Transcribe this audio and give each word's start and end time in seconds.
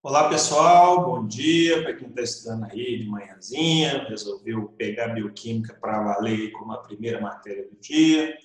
Olá 0.00 0.28
pessoal, 0.28 1.04
bom 1.04 1.26
dia 1.26 1.82
para 1.82 1.92
quem 1.92 2.06
está 2.08 2.22
estudando 2.22 2.66
aí 2.70 2.98
de 2.98 3.08
manhãzinha, 3.08 4.06
resolveu 4.08 4.68
pegar 4.78 5.08
bioquímica 5.08 5.74
para 5.74 6.00
valer 6.00 6.52
como 6.52 6.72
a 6.72 6.78
primeira 6.78 7.20
matéria 7.20 7.68
do 7.68 7.76
dia. 7.80 8.38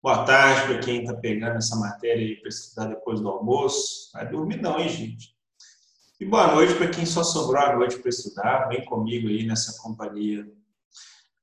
Boa 0.00 0.24
tarde 0.24 0.68
para 0.68 0.78
quem 0.78 1.00
está 1.00 1.12
pegando 1.14 1.56
essa 1.56 1.74
matéria 1.74 2.40
para 2.40 2.48
estudar 2.48 2.86
depois 2.86 3.20
do 3.20 3.28
almoço. 3.28 4.12
Vai 4.12 4.30
dormir 4.30 4.62
não, 4.62 4.78
hein, 4.78 4.88
gente? 4.88 5.34
E 6.20 6.24
boa 6.24 6.54
noite 6.54 6.74
para 6.74 6.88
quem 6.88 7.04
só 7.04 7.24
sobrou 7.24 7.60
a 7.60 7.74
noite 7.74 7.98
para 7.98 8.08
estudar, 8.08 8.68
vem 8.68 8.84
comigo 8.84 9.26
aí 9.26 9.44
nessa 9.44 9.82
companhia 9.82 10.46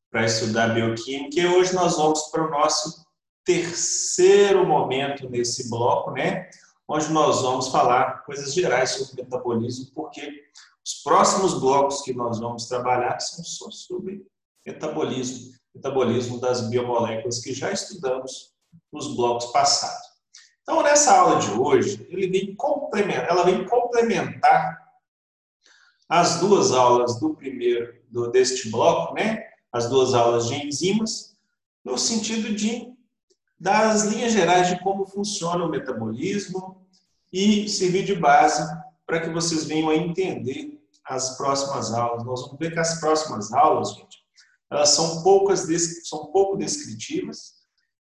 para 0.10 0.24
estudar 0.24 0.74
bioquímica. 0.74 1.38
E 1.38 1.46
hoje 1.46 1.76
nós 1.76 1.98
vamos 1.98 2.32
para 2.32 2.48
o 2.48 2.50
nosso 2.50 3.06
terceiro 3.44 4.66
momento 4.66 5.30
nesse 5.30 5.70
bloco, 5.70 6.12
né? 6.12 6.50
Onde 6.90 7.10
nós 7.12 7.44
vamos 7.44 7.68
falar 7.68 8.24
coisas 8.26 8.52
gerais 8.52 8.90
sobre 8.90 9.22
metabolismo, 9.22 9.92
porque 9.94 10.44
os 10.84 10.96
próximos 11.04 11.60
blocos 11.60 12.02
que 12.02 12.12
nós 12.14 12.40
vamos 12.40 12.66
trabalhar 12.66 13.20
são 13.20 13.44
só 13.44 13.70
sobre 13.70 14.26
metabolismo, 14.66 15.54
metabolismo 15.76 16.40
das 16.40 16.68
biomoléculas 16.68 17.40
que 17.40 17.54
já 17.54 17.72
estudamos 17.72 18.56
nos 18.92 19.16
blocos 19.16 19.46
passados. 19.52 20.10
Então, 20.64 20.82
nessa 20.82 21.16
aula 21.16 21.40
de 21.40 21.52
hoje, 21.52 21.98
vem 22.10 22.58
ela 23.30 23.44
vem 23.44 23.68
complementar 23.68 24.80
as 26.08 26.40
duas 26.40 26.72
aulas 26.72 27.20
do 27.20 27.36
primeiro 27.36 27.94
do, 28.10 28.32
deste 28.32 28.70
bloco, 28.70 29.14
né? 29.14 29.48
As 29.72 29.88
duas 29.88 30.16
aulas 30.16 30.48
de 30.48 30.56
enzimas, 30.56 31.38
no 31.86 32.00
sentido 32.00 32.56
de 32.56 32.92
das 33.60 34.04
linhas 34.04 34.32
gerais 34.32 34.68
de 34.68 34.80
como 34.82 35.06
funciona 35.06 35.66
o 35.66 35.70
metabolismo 35.70 36.88
e 37.32 37.68
servir 37.68 38.06
de 38.06 38.16
base 38.16 38.64
para 39.06 39.20
que 39.20 39.30
vocês 39.30 39.66
venham 39.66 39.90
a 39.90 39.96
entender 39.96 40.80
as 41.06 41.36
próximas 41.38 41.92
aulas. 41.94 42.24
Nós 42.24 42.42
vamos 42.44 42.58
ver 42.60 42.72
que 42.72 42.80
as 42.80 43.00
próximas 43.00 43.52
aulas, 43.52 43.94
gente, 43.94 44.18
elas 44.72 44.90
são 44.90 45.24
poucas, 45.24 45.68
são 46.08 46.32
pouco 46.32 46.58
descritivas 46.58 47.60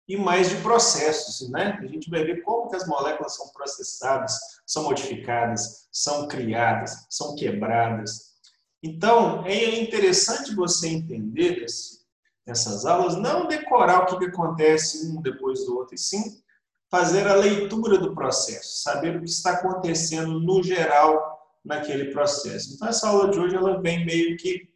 e 0.09 0.17
mais 0.17 0.49
de 0.51 0.57
processos, 0.57 1.49
né? 1.51 1.79
A 1.81 1.87
gente 1.87 2.11
vai 2.11 2.25
ver 2.25 2.43
como 2.43 2.69
que 2.69 2.77
as 2.77 2.87
moléculas 2.87 3.37
são 3.37 3.49
processadas, 3.49 4.39
são 4.65 4.84
modificadas, 4.84 5.89
são 5.91 6.29
criadas, 6.29 7.07
são 7.11 7.34
quebradas. 7.34 8.37
Então, 8.83 9.45
é 9.47 9.81
interessante 9.81 10.55
você 10.55 10.89
entender 10.89 11.65
esse, 11.65 12.06
nessas 12.47 12.87
aulas, 12.87 13.17
não 13.17 13.47
decorar 13.47 14.03
o 14.03 14.07
que, 14.07 14.19
que 14.19 14.25
acontece 14.27 15.07
um 15.11 15.21
depois 15.21 15.65
do 15.67 15.77
outro, 15.77 15.95
e 15.95 15.99
sim 15.99 16.41
fazer 16.89 17.27
a 17.27 17.35
leitura 17.35 17.99
do 17.99 18.15
processo, 18.15 18.83
saber 18.83 19.17
o 19.17 19.21
que 19.21 19.29
está 19.29 19.53
acontecendo 19.53 20.39
no 20.41 20.63
geral 20.63 21.37
naquele 21.65 22.13
processo. 22.13 22.75
Então, 22.75 22.89
essa 22.89 23.09
aula 23.09 23.29
de 23.31 23.39
hoje 23.39 23.57
ela 23.57 23.81
vem 23.81 24.07
meio 24.07 24.37
que 24.37 24.69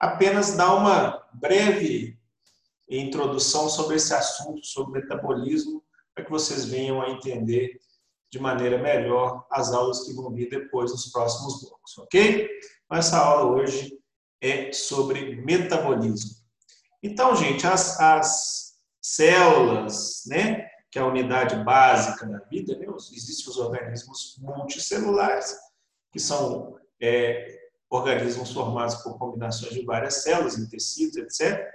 apenas 0.00 0.56
dar 0.56 0.74
uma 0.74 1.22
breve 1.32 2.18
introdução 2.90 3.68
sobre 3.68 3.96
esse 3.96 4.12
assunto, 4.12 4.66
sobre 4.66 5.00
metabolismo, 5.00 5.82
para 6.14 6.24
que 6.24 6.30
vocês 6.30 6.64
venham 6.64 7.00
a 7.00 7.10
entender 7.10 7.80
de 8.30 8.40
maneira 8.40 8.78
melhor 8.78 9.46
as 9.50 9.72
aulas 9.72 10.04
que 10.04 10.12
vão 10.12 10.30
vir 10.32 10.50
depois 10.50 10.90
nos 10.90 11.06
próximos 11.06 11.62
blocos, 11.62 11.96
ok? 11.98 12.48
Então, 12.84 12.98
essa 12.98 13.18
aula 13.18 13.52
hoje 13.52 13.98
é 14.40 14.72
sobre 14.72 15.36
metabolismo. 15.36 16.41
Então, 17.02 17.34
gente, 17.34 17.66
as, 17.66 17.98
as 17.98 18.74
células, 19.00 20.22
né, 20.26 20.68
que 20.90 20.98
é 20.98 21.02
a 21.02 21.06
unidade 21.06 21.56
básica 21.64 22.26
da 22.26 22.38
vida, 22.38 22.76
né, 22.78 22.86
existem 23.12 23.50
os 23.50 23.58
organismos 23.58 24.38
multicelulares, 24.40 25.56
que 26.12 26.20
são 26.20 26.78
é, 27.00 27.58
organismos 27.90 28.52
formados 28.52 28.94
por 28.96 29.18
combinações 29.18 29.72
de 29.72 29.84
várias 29.84 30.22
células 30.22 30.56
em 30.56 30.68
tecidos, 30.68 31.16
etc. 31.16 31.66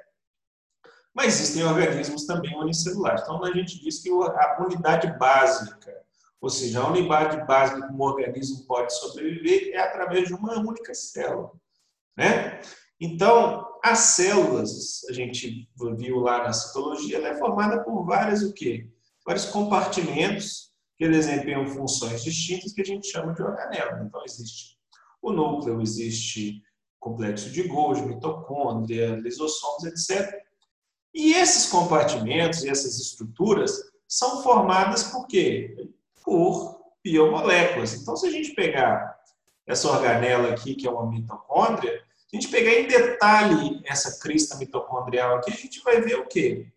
Mas 1.13 1.39
existem 1.39 1.63
organismos 1.63 2.25
também 2.25 2.55
unicelulares. 2.55 3.23
Então, 3.23 3.43
a 3.43 3.51
gente 3.51 3.81
diz 3.81 3.99
que 3.99 4.09
a 4.09 4.63
unidade 4.63 5.07
básica, 5.17 5.99
ou 6.39 6.49
seja, 6.49 6.79
a 6.81 6.87
unidade 6.87 7.43
básica 7.45 7.85
que 7.85 7.93
um 7.93 8.01
organismo 8.01 8.65
pode 8.65 8.93
sobreviver 8.93 9.73
é 9.73 9.79
através 9.79 10.27
de 10.27 10.35
uma 10.35 10.59
única 10.59 10.93
célula. 10.93 11.51
Né? 12.15 12.61
Então, 12.99 13.65
as 13.83 13.99
células, 13.99 15.03
a 15.09 15.13
gente 15.13 15.69
viu 15.97 16.19
lá 16.19 16.43
na 16.43 16.53
citologia, 16.53 17.17
ela 17.17 17.29
é 17.29 17.37
formada 17.37 17.83
por 17.83 18.05
várias 18.05 18.41
o 18.41 18.53
quê? 18.53 18.89
Vários 19.25 19.45
compartimentos 19.45 20.71
que 20.97 21.07
desempenham 21.07 21.67
funções 21.67 22.23
distintas 22.23 22.73
que 22.73 22.81
a 22.81 22.85
gente 22.85 23.07
chama 23.07 23.33
de 23.33 23.43
organela. 23.43 24.03
Então, 24.03 24.23
existe 24.25 24.77
o 25.21 25.31
núcleo, 25.31 25.81
existe 25.81 26.61
complexo 26.99 27.51
de 27.51 27.63
Golgi, 27.63 28.05
mitocôndria, 28.05 29.15
lisossomos, 29.15 29.83
etc. 29.85 30.33
E 31.13 31.33
esses 31.33 31.69
compartimentos 31.69 32.63
e 32.63 32.69
essas 32.69 32.99
estruturas 32.99 33.79
são 34.07 34.41
formadas 34.41 35.03
por 35.03 35.27
quê? 35.27 35.91
Por 36.23 36.79
biomoléculas. 37.03 37.93
Então, 37.93 38.15
se 38.15 38.27
a 38.27 38.31
gente 38.31 38.53
pegar 38.53 39.15
essa 39.65 39.89
organela 39.89 40.49
aqui, 40.49 40.75
que 40.75 40.87
é 40.87 40.91
uma 40.91 41.09
mitocôndria, 41.09 42.06
se 42.27 42.35
a 42.35 42.39
gente 42.39 42.51
pegar 42.51 42.73
em 42.73 42.87
detalhe 42.87 43.81
essa 43.85 44.19
crista 44.19 44.57
mitocondrial 44.57 45.37
aqui, 45.37 45.51
a 45.51 45.55
gente 45.55 45.81
vai 45.81 46.01
ver 46.01 46.15
o 46.15 46.27
quê? 46.27 46.67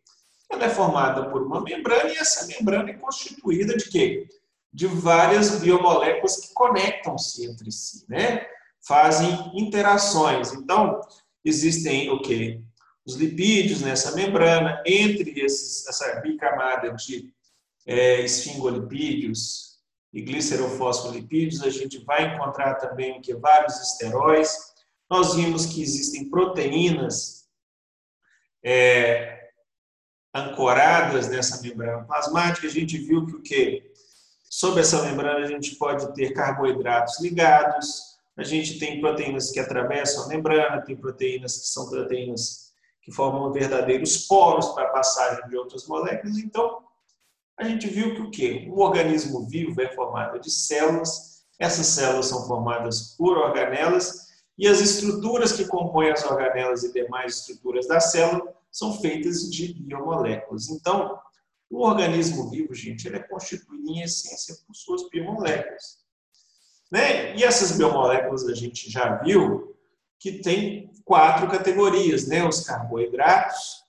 Ela 0.49 0.67
é 0.67 0.71
formada 0.71 1.29
por 1.29 1.43
uma 1.43 1.61
membrana 1.61 2.09
e 2.09 2.17
essa 2.17 2.47
membrana 2.47 2.91
é 2.91 2.95
constituída 2.95 3.77
de 3.77 3.89
quê? 3.89 4.29
De 4.73 4.87
várias 4.87 5.59
biomoléculas 5.61 6.37
que 6.37 6.55
conectam-se 6.55 7.47
entre 7.47 7.73
si, 7.73 8.05
né? 8.09 8.47
Fazem 8.87 9.51
interações. 9.55 10.53
Então, 10.53 11.01
existem 11.45 12.11
o 12.11 12.23
quê? 12.23 12.61
Os 13.05 13.17
lipídios 13.17 13.81
nessa 13.81 14.15
membrana, 14.15 14.81
entre 14.87 15.41
esses, 15.41 15.87
essa 15.89 16.21
bicamada 16.21 16.93
de 16.93 17.33
é, 17.85 18.21
esfingolipídios 18.21 19.81
e 20.13 20.23
glicerofosfolipídios, 20.23 21.63
a 21.63 21.71
gente 21.71 22.05
vai 22.05 22.35
encontrar 22.35 22.75
também 22.75 23.19
o 23.19 23.21
que? 23.21 23.35
Vários 23.35 23.81
esteróis, 23.81 24.71
nós 25.11 25.35
vimos 25.35 25.67
que 25.67 25.83
existem 25.83 26.31
proteínas 26.31 27.49
é, 28.65 29.51
ancoradas 30.33 31.29
nessa 31.29 31.61
membrana 31.61 32.05
plasmática. 32.05 32.67
A 32.67 32.71
gente 32.71 32.97
viu 32.99 33.27
que 33.27 33.35
o 33.35 33.43
que 33.43 33.91
Sob 34.53 34.81
essa 34.81 35.05
membrana 35.05 35.45
a 35.45 35.47
gente 35.47 35.77
pode 35.77 36.13
ter 36.13 36.33
carboidratos 36.33 37.21
ligados, 37.21 38.17
a 38.37 38.43
gente 38.43 38.81
tem 38.81 39.01
proteínas 39.01 39.53
que 39.53 39.61
atravessam 39.61 40.25
a 40.25 40.27
membrana, 40.27 40.83
tem 40.83 40.97
proteínas 40.97 41.57
que 41.57 41.69
são 41.69 41.89
proteínas 41.89 42.73
que 43.01 43.13
formam 43.13 43.53
verdadeiros 43.53 44.27
poros 44.27 44.67
para 44.71 44.89
a 44.89 44.93
passagem 44.93 45.49
de 45.49 45.57
outras 45.57 45.87
moléculas. 45.87 46.37
Então, 46.39 46.83
a 47.57 47.63
gente 47.63 47.87
viu 47.87 48.17
que 48.17 48.23
o 48.23 48.31
que 48.31 48.69
O 48.73 48.81
organismo 48.81 49.47
vivo 49.47 49.81
é 49.81 49.95
formado 49.95 50.41
de 50.41 50.51
células, 50.51 51.45
essas 51.57 51.87
células 51.87 52.27
são 52.27 52.45
formadas 52.49 53.15
por 53.17 53.39
organelas 53.39 54.30
e 54.61 54.69
as 54.69 54.79
estruturas 54.79 55.53
que 55.53 55.65
compõem 55.65 56.11
as 56.11 56.23
organelas 56.23 56.85
e 56.85 56.93
demais 56.93 57.39
estruturas 57.39 57.89
da 57.89 57.99
célula 57.99 58.55
são 58.71 59.01
feitas 59.01 59.51
de 59.51 59.73
biomoléculas. 59.73 60.69
Então, 60.69 61.19
o 61.71 61.83
organismo 61.83 62.51
vivo, 62.51 62.75
gente, 62.75 63.09
ele 63.09 63.17
é 63.17 63.21
constituído 63.21 63.89
em 63.89 64.03
essência 64.03 64.55
por 64.67 64.77
suas 64.77 65.09
biomoléculas. 65.09 66.01
Né? 66.93 67.35
E 67.37 67.43
essas 67.43 67.79
biomoléculas 67.79 68.47
a 68.47 68.55
gente 68.55 68.91
já 68.91 69.17
viu 69.23 69.75
que 70.19 70.43
tem 70.43 70.93
quatro 71.07 71.49
categorias, 71.49 72.29
né? 72.29 72.47
Os 72.47 72.61
carboidratos, 72.61 73.83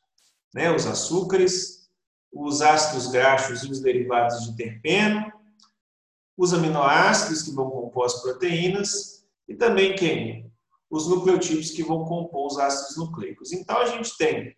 né? 0.54 0.74
os 0.74 0.88
açúcares, 0.88 1.90
os 2.32 2.62
ácidos 2.62 3.08
graxos 3.08 3.64
e 3.64 3.70
os 3.70 3.82
derivados 3.82 4.46
de 4.46 4.56
terpeno, 4.56 5.34
os 6.38 6.54
aminoácidos 6.54 7.42
que 7.42 7.52
vão 7.52 7.70
compor 7.70 8.06
as 8.06 8.22
proteínas 8.22 9.28
e 9.50 9.54
também 9.54 9.98
quem? 9.98 10.50
Os 10.92 11.08
nucleotídeos 11.08 11.72
que 11.72 11.84
vão 11.84 12.04
compor 12.04 12.48
os 12.48 12.60
ácidos 12.60 12.98
nucleicos. 12.98 13.54
Então, 13.54 13.78
a 13.78 13.86
gente 13.86 14.16
tem 14.18 14.56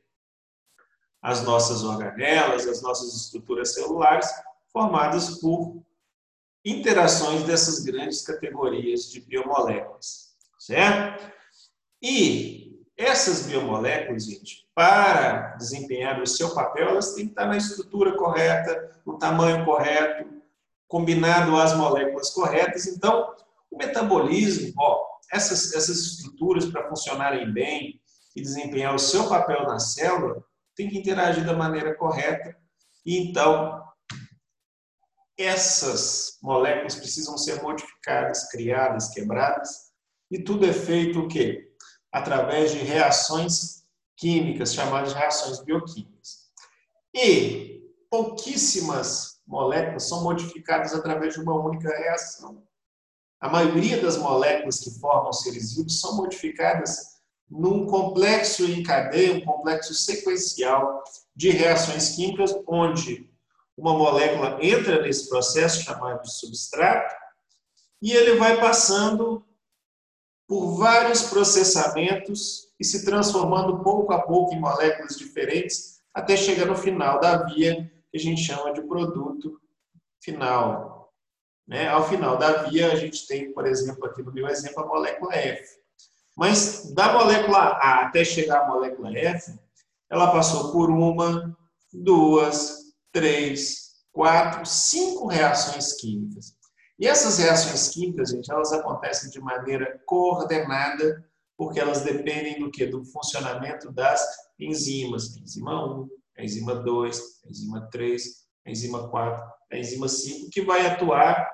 as 1.21 1.44
nossas 1.44 1.83
organelas, 1.83 2.68
as 2.68 2.81
nossas 2.81 3.15
estruturas 3.15 3.74
celulares, 3.74 4.27
formadas 4.74 5.39
por 5.39 5.81
interações 6.65 7.44
dessas 7.44 7.80
grandes 7.83 8.24
categorias 8.24 9.12
de 9.12 9.21
biomoléculas, 9.21 10.35
certo? 10.59 11.31
E 12.01 12.83
essas 12.97 13.45
biomoléculas, 13.45 14.25
gente, 14.25 14.68
para 14.74 15.56
desempenhar 15.56 16.19
o 16.21 16.27
seu 16.27 16.53
papel, 16.53 16.89
elas 16.89 17.13
têm 17.13 17.25
que 17.25 17.31
estar 17.31 17.45
na 17.45 17.57
estrutura 17.57 18.18
correta, 18.18 19.00
no 19.06 19.19
tamanho 19.19 19.63
correto, 19.65 20.30
combinado 20.88 21.56
às 21.57 21.75
moléculas 21.77 22.31
corretas. 22.31 22.88
Então, 22.88 23.33
o 23.69 23.77
metabolismo, 23.77 24.74
ó, 24.77 25.12
essas, 25.33 25.74
essas 25.74 25.97
estruturas, 25.97 26.65
para 26.65 26.88
funcionarem 26.88 27.51
bem 27.51 28.00
e 28.35 28.41
desempenhar 28.41 28.94
o 28.94 29.00
seu 29.00 29.27
papel 29.27 29.63
na 29.63 29.80
célula, 29.80 30.44
tem 30.75 30.89
que 30.89 30.97
interagir 30.97 31.44
da 31.44 31.56
maneira 31.56 31.95
correta. 31.95 32.56
E 33.03 33.18
então, 33.18 33.83
essas 35.38 36.38
moléculas 36.41 36.95
precisam 36.95 37.38
ser 37.38 37.62
modificadas, 37.63 38.50
criadas, 38.50 39.09
quebradas, 39.09 39.91
e 40.30 40.41
tudo 40.44 40.65
é 40.65 40.74
feito 40.74 41.21
o 41.21 41.27
quê? 41.27 41.71
Através 42.12 42.71
de 42.71 42.77
reações 42.77 43.83
químicas, 44.15 44.74
chamadas 44.74 45.13
de 45.13 45.19
reações 45.19 45.63
bioquímicas. 45.63 46.51
E 47.13 47.81
pouquíssimas 48.09 49.41
moléculas 49.47 50.07
são 50.07 50.24
modificadas 50.24 50.94
através 50.94 51.33
de 51.33 51.41
uma 51.41 51.56
única 51.56 51.89
reação. 51.89 52.63
A 53.44 53.50
maioria 53.50 54.01
das 54.01 54.16
moléculas 54.16 54.80
que 54.80 54.90
formam 55.01 55.34
seres 55.34 55.75
vivos 55.75 56.00
são 56.00 56.16
modificadas 56.16 57.18
num 57.51 57.86
complexo 57.86 58.63
em 58.63 58.81
cadeia, 58.81 59.34
um 59.34 59.42
complexo 59.42 59.94
sequencial 59.94 61.04
de 61.36 61.50
reações 61.50 62.16
químicas, 62.16 62.56
onde 62.66 63.30
uma 63.78 63.98
molécula 63.98 64.57
entra 64.62 65.01
nesse 65.01 65.28
processo 65.28 65.84
chamado 65.84 66.22
de 66.22 66.34
substrato 66.34 67.13
e 68.01 68.13
ele 68.13 68.38
vai 68.38 68.62
passando 68.62 69.45
por 70.48 70.78
vários 70.78 71.24
processamentos 71.24 72.69
e 72.80 72.86
se 72.86 73.04
transformando 73.04 73.84
pouco 73.84 74.13
a 74.13 74.22
pouco 74.22 74.54
em 74.56 74.60
moléculas 74.62 75.18
diferentes 75.18 76.01
até 76.13 76.38
chegar 76.38 76.66
no 76.66 76.78
final 76.78 77.19
da 77.19 77.44
via 77.44 77.92
que 78.10 78.18
a 78.18 78.19
gente 78.22 78.42
chama 78.42 78.72
de 78.72 78.81
produto 78.84 79.60
final. 80.22 81.02
Né? 81.68 81.88
Ao 81.88 82.07
final 82.07 82.38
da 82.38 82.63
via, 82.63 82.92
a 82.92 82.95
gente 82.95 83.25
tem, 83.27 83.54
por 83.54 83.65
exemplo, 83.65 84.06
aqui 84.06 84.21
no 84.21 84.33
meu 84.33 84.48
exemplo, 84.48 84.83
a 84.83 84.88
molécula 84.88 85.33
F. 85.33 85.83
Mas 86.36 86.94
da 86.94 87.13
molécula 87.13 87.60
A 87.60 88.06
até 88.06 88.24
chegar 88.25 88.62
à 88.62 88.68
molécula 88.68 89.15
F, 89.18 89.54
ela 90.10 90.31
passou 90.31 90.71
por 90.71 90.89
uma, 90.89 91.56
duas, 91.92 92.94
três, 93.12 93.94
quatro, 94.12 94.65
cinco 94.65 95.27
reações 95.27 95.94
químicas. 95.94 96.56
E 97.00 97.07
essas 97.07 97.38
reações 97.38 97.89
químicas, 97.89 98.30
gente, 98.30 98.51
elas 98.51 98.71
acontecem 98.71 99.30
de 99.30 99.39
maneira 99.39 100.01
coordenada, 100.06 101.24
porque 101.57 101.80
elas 101.80 102.01
dependem 102.01 102.59
do 102.59 102.71
que? 102.71 102.86
Do 102.86 103.04
funcionamento 103.06 103.92
das 103.92 104.24
enzimas. 104.59 105.36
Enzima 105.38 105.86
1, 106.01 106.09
enzima 106.39 106.75
2, 106.75 107.21
enzima 107.50 107.89
3, 107.92 108.24
enzima 108.66 109.09
4, 109.09 109.44
enzima 109.77 110.07
5, 110.07 110.49
que 110.49 110.61
vai 110.61 110.85
atuar 110.85 111.51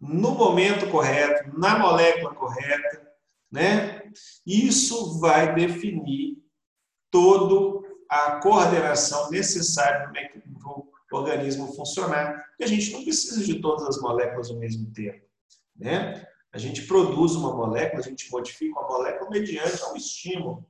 no 0.00 0.32
momento 0.32 0.90
correto, 0.90 1.58
na 1.58 1.78
molécula 1.78 2.34
correta, 2.34 3.10
né? 3.50 4.10
Isso 4.46 5.20
vai 5.20 5.54
definir 5.54 6.38
todo 7.10 7.84
a 8.08 8.40
coordenação 8.40 9.30
necessária 9.30 10.10
para 10.10 10.70
o 10.70 10.92
organismo 11.12 11.72
funcionar. 11.74 12.44
Porque 12.48 12.64
a 12.64 12.68
gente 12.68 12.92
não 12.92 13.04
precisa 13.04 13.44
de 13.44 13.60
todas 13.60 13.86
as 13.86 14.00
moléculas 14.00 14.50
ao 14.50 14.56
mesmo 14.56 14.90
tempo. 14.92 15.24
Né? 15.76 16.26
A 16.52 16.58
gente 16.58 16.82
produz 16.86 17.34
uma 17.34 17.54
molécula, 17.54 18.00
a 18.00 18.08
gente 18.08 18.30
modifica 18.30 18.78
uma 18.78 18.88
molécula 18.88 19.30
mediante 19.30 19.84
um 19.84 19.96
estímulo. 19.96 20.66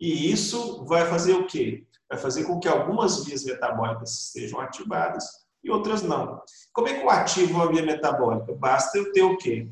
E 0.00 0.32
isso 0.32 0.84
vai 0.84 1.06
fazer 1.08 1.34
o 1.34 1.46
quê? 1.46 1.86
Vai 2.12 2.20
fazer 2.20 2.44
com 2.44 2.60
que 2.60 2.68
algumas 2.68 3.24
vias 3.24 3.42
metabólicas 3.42 4.32
sejam 4.32 4.60
ativadas 4.60 5.24
e 5.64 5.70
outras 5.70 6.02
não. 6.02 6.42
Como 6.70 6.86
é 6.86 6.92
que 6.92 7.02
eu 7.02 7.08
ativo 7.08 7.54
uma 7.54 7.72
via 7.72 7.80
metabólica? 7.80 8.54
Basta 8.54 8.98
eu 8.98 9.10
ter 9.12 9.22
o 9.22 9.38
quê? 9.38 9.66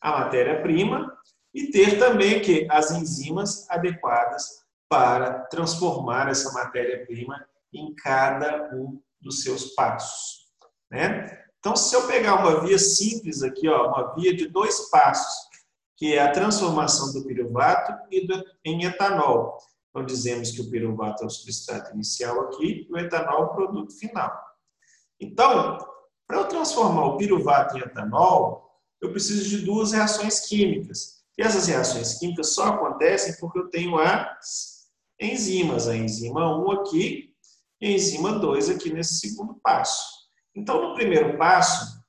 A 0.00 0.20
matéria-prima 0.20 1.14
e 1.52 1.66
ter 1.66 1.98
também 1.98 2.38
o 2.38 2.40
quê? 2.40 2.66
As 2.70 2.92
enzimas 2.92 3.68
adequadas 3.68 4.62
para 4.88 5.40
transformar 5.50 6.30
essa 6.30 6.50
matéria-prima 6.54 7.44
em 7.74 7.94
cada 7.94 8.74
um 8.74 8.98
dos 9.20 9.42
seus 9.42 9.74
passos. 9.74 10.46
Né? 10.90 11.44
Então, 11.58 11.76
se 11.76 11.94
eu 11.94 12.06
pegar 12.06 12.36
uma 12.36 12.62
via 12.62 12.78
simples 12.78 13.42
aqui, 13.42 13.68
ó, 13.68 13.88
uma 13.88 14.14
via 14.14 14.34
de 14.34 14.48
dois 14.48 14.88
passos, 14.88 15.46
que 15.98 16.14
é 16.14 16.22
a 16.22 16.32
transformação 16.32 17.12
do 17.12 17.26
piruvato 17.26 17.92
em 18.64 18.86
etanol. 18.86 19.58
Então, 19.92 20.06
dizemos 20.06 20.50
que 20.50 20.62
o 20.62 20.70
piruvato 20.70 21.22
é 21.22 21.26
o 21.26 21.30
substrato 21.30 21.92
inicial 21.92 22.40
aqui 22.40 22.86
e 22.88 22.92
o 22.92 22.96
etanol 22.96 23.42
é 23.42 23.44
o 23.44 23.54
produto 23.54 23.92
final. 23.92 24.32
Então, 25.20 25.78
para 26.26 26.38
eu 26.38 26.48
transformar 26.48 27.04
o 27.04 27.18
piruvato 27.18 27.76
em 27.76 27.82
etanol, 27.82 28.80
eu 29.02 29.10
preciso 29.10 29.46
de 29.46 29.58
duas 29.58 29.92
reações 29.92 30.40
químicas. 30.40 31.22
E 31.36 31.42
essas 31.42 31.66
reações 31.66 32.18
químicas 32.18 32.54
só 32.54 32.68
acontecem 32.68 33.36
porque 33.38 33.58
eu 33.58 33.68
tenho 33.68 33.98
as 33.98 34.90
enzimas, 35.20 35.86
a 35.88 35.94
enzima 35.94 36.56
1 36.58 36.70
aqui 36.70 37.34
e 37.78 37.86
a 37.86 37.90
enzima 37.90 38.38
2 38.38 38.70
aqui 38.70 38.90
nesse 38.90 39.16
segundo 39.16 39.54
passo. 39.56 40.02
Então, 40.54 40.88
no 40.88 40.94
primeiro 40.94 41.36
passo, 41.36 42.02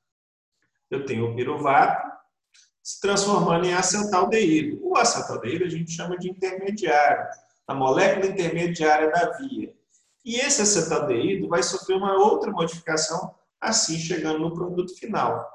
eu 0.89 1.05
tenho 1.05 1.29
o 1.31 1.35
piruvato 1.35 2.13
se 2.81 2.99
transformando 2.99 3.65
em 3.65 3.73
acetaldeído. 3.73 4.79
O 4.85 4.97
acetaldeído 4.97 5.63
a 5.63 5.69
gente 5.69 5.91
chama 5.91 6.17
de 6.17 6.29
intermediário, 6.29 7.27
a 7.67 7.73
molécula 7.73 8.27
intermediária 8.27 9.11
da 9.11 9.31
via. 9.37 9.73
E 10.25 10.37
esse 10.37 10.61
acetaldeído 10.61 11.47
vai 11.47 11.61
sofrer 11.63 11.97
uma 11.97 12.15
outra 12.17 12.51
modificação, 12.51 13.33
assim 13.59 13.97
chegando 13.97 14.39
no 14.39 14.53
produto 14.53 14.97
final. 14.97 15.49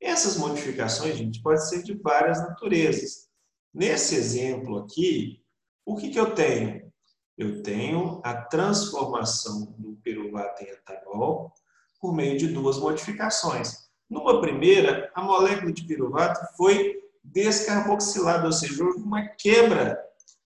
Essas 0.00 0.36
modificações, 0.36 1.16
gente, 1.16 1.40
podem 1.42 1.60
ser 1.60 1.82
de 1.82 1.94
várias 1.94 2.40
naturezas. 2.40 3.28
Nesse 3.72 4.14
exemplo 4.14 4.78
aqui, 4.78 5.42
o 5.84 5.96
que, 5.96 6.10
que 6.10 6.20
eu 6.20 6.34
tenho? 6.34 6.92
eu 7.36 7.62
tenho 7.62 8.20
a 8.24 8.34
transformação 8.34 9.74
do 9.78 9.96
piruvato 10.02 10.62
em 10.62 10.68
etanol 10.68 11.52
por 12.00 12.14
meio 12.14 12.36
de 12.36 12.48
duas 12.48 12.78
modificações. 12.78 13.88
Numa 14.08 14.40
primeira, 14.40 15.10
a 15.14 15.22
molécula 15.22 15.72
de 15.72 15.84
piruvato 15.84 16.40
foi 16.56 17.00
descarboxilada, 17.24 18.46
ou 18.46 18.52
seja, 18.52 18.84
houve 18.84 18.98
uma 18.98 19.26
quebra 19.28 19.98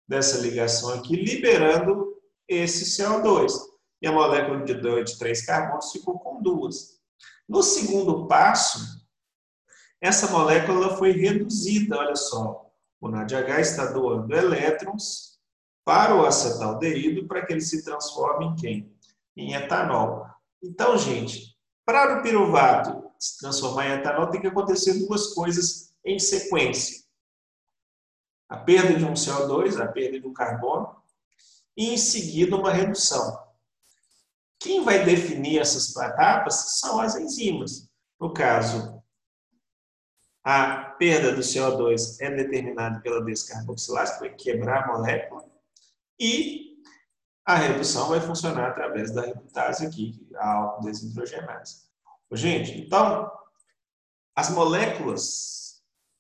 dessa 0.09 0.39
ligação 0.39 0.95
aqui, 0.95 1.17
liberando 1.17 2.15
esse 2.49 2.85
CO2. 3.01 3.53
E 4.03 4.07
a 4.07 4.13
molécula 4.13 4.63
de 4.65 4.75
2 4.75 5.13
de 5.13 5.19
3 5.19 5.47
carbonos 5.47 5.93
ficou 5.93 6.19
com 6.19 6.43
duas. 6.43 7.01
No 7.49 7.63
segundo 7.63 8.27
passo, 8.27 8.81
essa 10.01 10.31
molécula 10.31 10.97
foi 10.97 11.13
reduzida, 11.13 11.97
olha 11.99 12.17
só. 12.17 12.71
O 13.01 13.09
NADH 13.09 13.61
está 13.61 13.87
doando 13.87 14.35
elétrons 14.35 15.39
para 15.85 16.15
o 16.15 16.25
acetaldeído 16.25 17.27
para 17.27 17.45
que 17.45 17.53
ele 17.53 17.61
se 17.61 17.85
transforme 17.85 18.47
em 18.47 18.57
quem? 18.57 18.97
Em 19.37 19.55
etanol. 19.55 20.27
Então, 20.63 20.97
gente, 20.97 21.55
para 21.85 22.19
o 22.19 22.23
piruvato 22.23 23.11
se 23.19 23.39
transformar 23.39 23.89
em 23.89 23.93
etanol, 23.93 24.31
tem 24.31 24.41
que 24.41 24.47
acontecer 24.47 24.95
duas 25.07 25.35
coisas 25.35 25.95
em 26.05 26.19
sequência. 26.19 27.04
A 28.55 28.57
perda 28.57 28.97
de 28.97 29.05
um 29.05 29.15
CO2, 29.15 29.83
a 29.83 29.89
perda 29.89 30.21
de 30.21 30.27
um 30.29 30.33
carbono, 30.33 30.95
e 31.77 31.93
em 31.93 31.97
seguida 31.97 32.55
uma 32.55 32.73
redução. 32.73 33.37
Quem 34.61 34.85
vai 34.85 35.05
definir 35.05 35.59
essas 35.59 35.95
etapas 35.97 36.79
são 36.79 37.01
as 37.01 37.17
enzimas. 37.17 37.91
No 38.21 38.33
caso, 38.33 39.03
a 40.45 40.85
perda 40.85 41.35
do 41.35 41.41
CO2 41.41 42.21
é 42.21 42.31
determinada 42.31 43.01
pela 43.01 43.25
descarboxilase, 43.25 44.13
que 44.13 44.21
vai 44.21 44.31
quebrar 44.31 44.85
a 44.85 44.87
molécula, 44.87 45.45
e 46.17 46.81
a 47.45 47.57
redução 47.57 48.09
vai 48.09 48.21
funcionar 48.21 48.69
através 48.71 49.11
da 49.11 49.23
redutase 49.23 49.85
aqui, 49.85 50.29
a 50.37 50.55
álcool 50.55 50.85
desidrogenase. 50.85 51.83
Gente, 52.31 52.79
então, 52.79 53.29
as 54.37 54.49
moléculas 54.51 55.64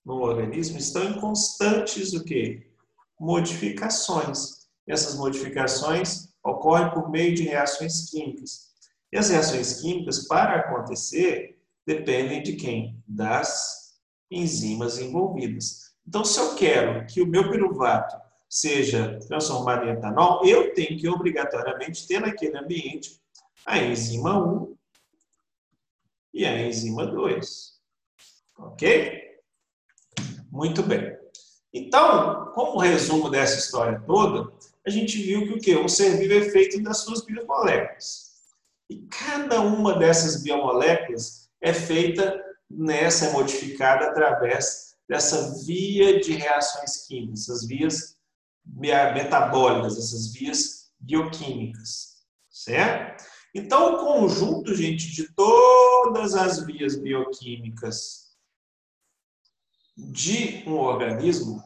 no 0.04 0.20
organismo 0.20 0.78
estão 0.78 1.04
em 1.04 1.20
constantes 1.20 2.12
o 2.12 2.24
quê? 2.24 2.70
Modificações. 3.18 4.68
Essas 4.86 5.16
modificações 5.16 6.28
ocorrem 6.44 6.90
por 6.90 7.10
meio 7.10 7.34
de 7.34 7.44
reações 7.44 8.10
químicas. 8.10 8.74
E 9.10 9.16
as 9.16 9.30
reações 9.30 9.80
químicas, 9.80 10.26
para 10.26 10.56
acontecer, 10.56 11.58
dependem 11.86 12.42
de 12.42 12.54
quem? 12.54 13.02
Das 13.06 13.94
enzimas 14.30 14.98
envolvidas. 14.98 15.94
Então, 16.06 16.24
se 16.24 16.38
eu 16.38 16.54
quero 16.54 17.06
que 17.06 17.22
o 17.22 17.26
meu 17.26 17.50
piruvato 17.50 18.16
seja 18.48 19.18
transformado 19.26 19.86
em 19.86 19.92
etanol, 19.92 20.44
eu 20.44 20.74
tenho 20.74 20.98
que 20.98 21.08
obrigatoriamente 21.08 22.06
ter 22.06 22.20
naquele 22.20 22.58
ambiente 22.58 23.18
a 23.64 23.78
enzima 23.78 24.38
1 24.38 24.76
e 26.34 26.44
a 26.44 26.66
enzima 26.66 27.06
2. 27.06 27.80
Ok? 28.58 29.23
Muito 30.54 30.84
bem. 30.84 31.18
Então, 31.72 32.52
como 32.54 32.78
resumo 32.78 33.28
dessa 33.28 33.58
história 33.58 34.00
toda, 34.06 34.52
a 34.86 34.88
gente 34.88 35.20
viu 35.20 35.48
que 35.48 35.54
o 35.54 35.60
quê? 35.60 35.76
Um 35.76 35.88
ser 35.88 36.16
vivo 36.16 36.32
é 36.32 36.48
feito 36.48 36.80
das 36.80 36.98
suas 36.98 37.24
biomoléculas. 37.24 38.34
E 38.88 38.98
cada 38.98 39.60
uma 39.60 39.98
dessas 39.98 40.44
biomoléculas 40.44 41.50
é 41.60 41.72
feita 41.72 42.40
nessa, 42.70 43.26
é 43.26 43.32
modificada 43.32 44.06
através 44.06 44.94
dessa 45.08 45.60
via 45.64 46.20
de 46.20 46.34
reações 46.34 47.04
químicas, 47.04 47.40
essas 47.40 47.66
vias 47.66 48.16
metabólicas, 48.64 49.98
essas 49.98 50.32
vias 50.32 50.92
bioquímicas, 51.00 52.22
certo? 52.48 53.24
Então, 53.52 53.94
o 53.94 53.98
conjunto, 54.04 54.72
gente, 54.72 55.10
de 55.10 55.34
todas 55.34 56.36
as 56.36 56.64
vias 56.64 56.94
bioquímicas 56.94 58.23
de 59.96 60.64
um 60.66 60.74
organismo 60.74 61.62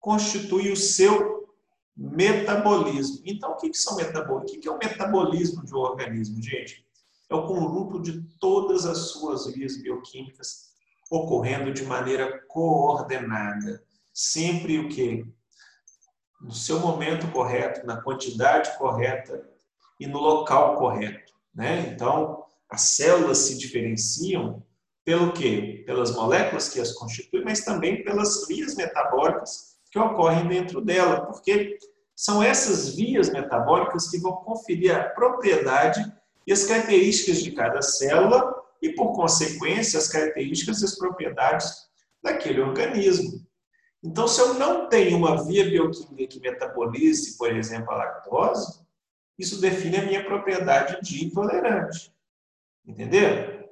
constitui 0.00 0.70
o 0.72 0.76
seu 0.76 1.48
metabolismo. 1.96 3.22
Então, 3.24 3.52
o 3.52 3.56
que, 3.56 3.70
que 3.70 3.78
são 3.78 3.96
metabolismos? 3.96 4.50
O 4.50 4.54
que, 4.54 4.58
que 4.60 4.68
é 4.68 4.70
o 4.70 4.78
metabolismo 4.78 5.64
de 5.64 5.74
um 5.74 5.78
organismo, 5.78 6.42
gente? 6.42 6.84
É 7.30 7.34
o 7.34 7.46
conjunto 7.46 8.02
de 8.02 8.22
todas 8.38 8.84
as 8.84 9.10
suas 9.10 9.46
vias 9.46 9.80
bioquímicas 9.80 10.74
ocorrendo 11.10 11.72
de 11.72 11.84
maneira 11.84 12.44
coordenada. 12.48 13.82
Sempre 14.12 14.78
o 14.78 14.88
que? 14.88 15.24
No 16.40 16.52
seu 16.52 16.80
momento 16.80 17.30
correto, 17.32 17.86
na 17.86 18.02
quantidade 18.02 18.76
correta 18.76 19.48
e 19.98 20.06
no 20.06 20.18
local 20.18 20.76
correto. 20.76 21.32
Né? 21.54 21.88
Então, 21.88 22.44
as 22.68 22.82
células 22.82 23.38
se 23.38 23.56
diferenciam 23.56 24.62
pelo 25.04 25.32
quê? 25.32 25.82
Pelas 25.86 26.14
moléculas 26.14 26.68
que 26.68 26.80
as 26.80 26.92
constituem, 26.92 27.44
mas 27.44 27.64
também 27.64 28.02
pelas 28.02 28.46
vias 28.46 28.74
metabólicas 28.74 29.74
que 29.90 29.98
ocorrem 29.98 30.48
dentro 30.48 30.80
dela, 30.80 31.26
porque 31.26 31.78
são 32.16 32.42
essas 32.42 32.94
vias 32.94 33.30
metabólicas 33.30 34.08
que 34.08 34.18
vão 34.18 34.32
conferir 34.36 34.96
a 34.96 35.04
propriedade 35.04 36.00
e 36.46 36.52
as 36.52 36.64
características 36.64 37.42
de 37.42 37.52
cada 37.52 37.82
célula 37.82 38.54
e, 38.80 38.90
por 38.94 39.12
consequência, 39.12 39.98
as 39.98 40.08
características 40.08 40.80
e 40.80 40.84
as 40.84 40.96
propriedades 40.96 41.72
daquele 42.22 42.60
organismo. 42.60 43.44
Então, 44.02 44.28
se 44.28 44.40
eu 44.40 44.54
não 44.54 44.88
tenho 44.88 45.16
uma 45.16 45.44
via 45.44 45.64
bioquímica 45.64 46.26
que 46.26 46.40
metabolize, 46.40 47.36
por 47.38 47.54
exemplo, 47.54 47.90
a 47.90 47.96
lactose, 47.96 48.80
isso 49.38 49.60
define 49.60 49.96
a 49.96 50.04
minha 50.04 50.24
propriedade 50.24 51.00
de 51.02 51.24
intolerante. 51.24 52.12
Entenderam? 52.86 53.63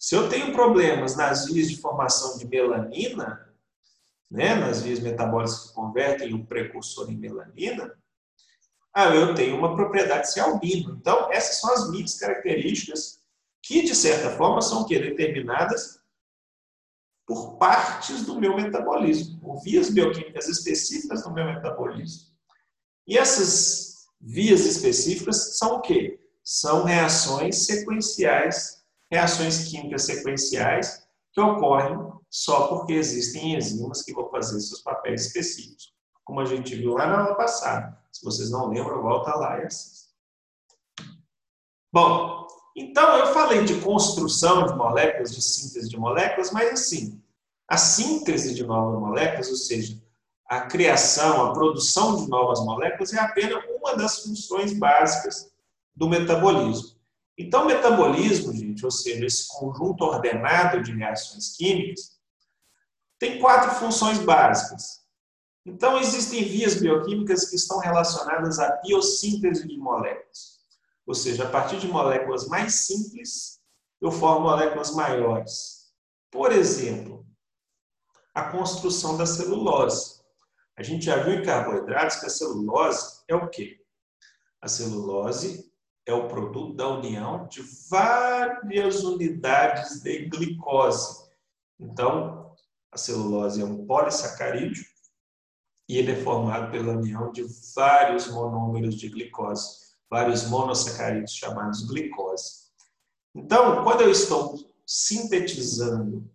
Se 0.00 0.14
eu 0.14 0.30
tenho 0.30 0.50
problemas 0.50 1.14
nas 1.14 1.44
vias 1.44 1.68
de 1.68 1.76
formação 1.76 2.38
de 2.38 2.48
melanina, 2.48 3.46
né, 4.30 4.54
nas 4.54 4.80
vias 4.80 4.98
metabólicas 4.98 5.66
que 5.66 5.74
convertem 5.74 6.32
o 6.32 6.46
precursor 6.46 7.10
em 7.10 7.18
melanina, 7.18 7.94
ah, 8.94 9.14
eu 9.14 9.34
tenho 9.34 9.58
uma 9.58 9.76
propriedade 9.76 10.22
de 10.22 10.32
ser 10.32 10.40
albino. 10.40 10.96
Então, 10.98 11.30
essas 11.30 11.60
são 11.60 11.74
as 11.74 11.90
minhas 11.90 12.18
características 12.18 13.20
que, 13.62 13.82
de 13.82 13.94
certa 13.94 14.30
forma, 14.38 14.62
são 14.62 14.86
que, 14.86 14.98
determinadas 14.98 16.00
por 17.26 17.58
partes 17.58 18.24
do 18.24 18.40
meu 18.40 18.56
metabolismo, 18.56 19.38
por 19.38 19.62
vias 19.62 19.90
bioquímicas 19.90 20.48
específicas 20.48 21.22
do 21.24 21.30
meu 21.30 21.44
metabolismo. 21.44 22.30
E 23.06 23.18
essas 23.18 24.06
vias 24.18 24.64
específicas 24.64 25.58
são 25.58 25.76
o 25.76 25.80
quê? 25.82 26.18
São 26.42 26.84
reações 26.84 27.66
sequenciais, 27.66 28.79
reações 29.10 29.68
químicas 29.68 30.04
sequenciais 30.04 31.06
que 31.32 31.40
ocorrem 31.40 32.12
só 32.28 32.68
porque 32.68 32.92
existem 32.92 33.56
enzimas 33.56 34.02
que 34.02 34.12
vão 34.12 34.30
fazer 34.30 34.60
seus 34.60 34.80
papéis 34.80 35.26
específicos. 35.26 35.92
Como 36.24 36.40
a 36.40 36.44
gente 36.44 36.76
viu 36.76 36.94
lá 36.94 37.06
na 37.06 37.22
aula 37.22 37.34
passada. 37.34 37.98
Se 38.12 38.24
vocês 38.24 38.50
não 38.50 38.68
lembram, 38.68 39.02
volta 39.02 39.34
lá 39.34 39.58
e 39.58 39.66
assista. 39.66 40.10
Bom, 41.92 42.46
então 42.76 43.16
eu 43.16 43.34
falei 43.34 43.64
de 43.64 43.80
construção 43.80 44.66
de 44.66 44.74
moléculas, 44.74 45.34
de 45.34 45.42
síntese 45.42 45.88
de 45.88 45.98
moléculas, 45.98 46.52
mas 46.52 46.70
assim, 46.72 47.20
a 47.66 47.76
síntese 47.76 48.54
de 48.54 48.64
novas 48.64 49.00
moléculas, 49.00 49.48
ou 49.48 49.56
seja, 49.56 50.00
a 50.46 50.62
criação, 50.62 51.46
a 51.46 51.52
produção 51.52 52.16
de 52.16 52.28
novas 52.28 52.60
moléculas 52.60 53.12
é 53.12 53.18
apenas 53.18 53.64
uma 53.76 53.96
das 53.96 54.20
funções 54.20 54.72
básicas 54.72 55.52
do 55.94 56.08
metabolismo. 56.08 56.99
Então, 57.40 57.62
o 57.62 57.66
metabolismo, 57.66 58.52
gente, 58.52 58.84
ou 58.84 58.90
seja, 58.90 59.24
esse 59.24 59.48
conjunto 59.48 60.04
ordenado 60.04 60.82
de 60.82 60.92
reações 60.92 61.56
químicas, 61.56 62.18
tem 63.18 63.40
quatro 63.40 63.70
funções 63.76 64.18
básicas. 64.18 65.00
Então, 65.64 65.98
existem 65.98 66.44
vias 66.44 66.74
bioquímicas 66.74 67.48
que 67.48 67.56
estão 67.56 67.78
relacionadas 67.78 68.58
à 68.58 68.76
biossíntese 68.82 69.66
de 69.66 69.78
moléculas. 69.78 70.60
Ou 71.06 71.14
seja, 71.14 71.44
a 71.44 71.50
partir 71.50 71.78
de 71.78 71.88
moléculas 71.88 72.46
mais 72.46 72.74
simples, 72.74 73.58
eu 74.02 74.12
formo 74.12 74.40
moléculas 74.42 74.90
maiores. 74.94 75.90
Por 76.30 76.52
exemplo, 76.52 77.26
a 78.34 78.50
construção 78.50 79.16
da 79.16 79.24
celulose. 79.24 80.20
A 80.76 80.82
gente 80.82 81.06
já 81.06 81.16
viu 81.22 81.36
em 81.36 81.42
carboidratos 81.42 82.16
que 82.16 82.26
a 82.26 82.30
celulose 82.30 83.22
é 83.26 83.34
o 83.34 83.48
quê? 83.48 83.82
A 84.60 84.68
celulose 84.68 85.69
é 86.10 86.14
o 86.14 86.28
produto 86.28 86.74
da 86.74 86.88
união 86.88 87.46
de 87.46 87.62
várias 87.88 89.02
unidades 89.02 90.02
de 90.02 90.28
glicose. 90.28 91.30
Então, 91.78 92.54
a 92.92 92.98
celulose 92.98 93.62
é 93.62 93.64
um 93.64 93.86
polissacarídeo 93.86 94.84
e 95.88 95.98
ele 95.98 96.12
é 96.12 96.22
formado 96.22 96.70
pela 96.70 96.92
união 96.92 97.32
de 97.32 97.44
vários 97.74 98.28
monômeros 98.28 98.96
de 98.96 99.08
glicose, 99.08 99.94
vários 100.08 100.48
monossacarídeos 100.48 101.32
chamados 101.32 101.86
glicose. 101.86 102.70
Então, 103.34 103.82
quando 103.84 104.02
eu 104.02 104.10
estou 104.10 104.58
sintetizando, 104.84 106.28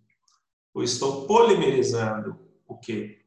ou 0.73 0.83
estou 0.83 1.25
polimerizando 1.27 2.39
o 2.67 2.77
quê? 2.77 3.25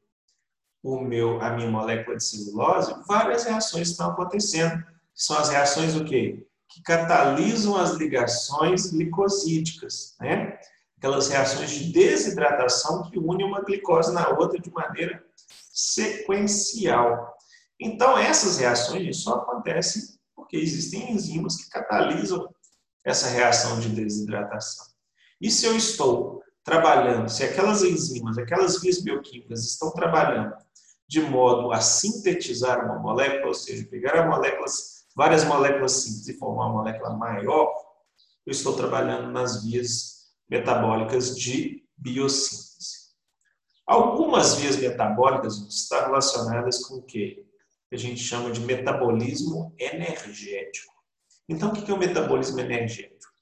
o 0.83 1.01
meu, 1.01 1.41
a 1.41 1.51
minha 1.51 1.71
molécula 1.71 2.17
de 2.17 2.25
celulose, 2.25 2.95
várias 3.07 3.45
reações 3.45 3.91
estão 3.91 4.11
acontecendo. 4.11 4.85
São 5.19 5.37
as 5.37 5.49
reações 5.49 5.97
o 5.97 6.05
quê? 6.05 6.47
Que 6.69 6.81
catalisam 6.81 7.77
as 7.77 7.95
ligações 7.95 8.93
glicosídicas, 8.93 10.15
né? 10.21 10.57
Aquelas 10.97 11.29
reações 11.29 11.71
de 11.71 11.93
desidratação 11.93 13.11
que 13.11 13.19
unem 13.19 13.45
uma 13.45 13.63
glicose 13.63 14.15
na 14.15 14.29
outra 14.29 14.61
de 14.61 14.71
maneira 14.71 15.25
sequencial. 15.73 17.37
Então, 17.81 18.17
essas 18.17 18.59
reações 18.59 19.23
só 19.23 19.35
acontecem 19.35 20.03
porque 20.37 20.57
existem 20.57 21.13
enzimas 21.13 21.57
que 21.57 21.69
catalisam 21.69 22.49
essa 23.05 23.29
reação 23.29 23.81
de 23.81 23.89
desidratação. 23.89 24.87
E 25.41 25.51
se 25.51 25.67
eu 25.67 25.77
estou 25.77 26.43
trabalhando, 26.63 27.29
se 27.29 27.43
aquelas 27.43 27.83
enzimas, 27.83 28.39
aquelas 28.39 28.81
vias 28.81 29.01
bioquímicas 29.01 29.65
estão 29.65 29.91
trabalhando 29.91 30.55
de 31.09 31.23
modo 31.23 31.73
a 31.73 31.81
sintetizar 31.81 32.85
uma 32.85 32.99
molécula, 32.99 33.49
ou 33.49 33.55
seja, 33.55 33.87
pegar 33.89 34.29
moléculas, 34.29 34.98
várias 35.19 35.43
moléculas 35.43 36.05
simples 36.05 36.29
e 36.29 36.39
formar 36.39 36.67
uma 36.67 36.75
molécula 36.75 37.11
maior, 37.11 37.75
eu 38.47 38.53
estou 38.53 38.77
trabalhando 38.77 39.33
nas 39.33 39.65
vias 39.65 40.29
metabólicas 40.49 41.37
de 41.37 41.85
biossíntese. 41.97 43.09
Algumas 43.85 44.55
vias 44.55 44.77
metabólicas 44.77 45.57
estão 45.69 46.03
relacionadas 46.03 46.87
com 46.87 46.99
o 46.99 47.03
que 47.03 47.45
a 47.93 47.97
gente 47.97 48.23
chama 48.23 48.53
de 48.53 48.61
metabolismo 48.61 49.75
energético. 49.77 50.95
Então, 51.49 51.71
o 51.71 51.73
que 51.73 51.91
é 51.91 51.95
o 51.95 51.99
metabolismo 51.99 52.61
energético? 52.61 53.33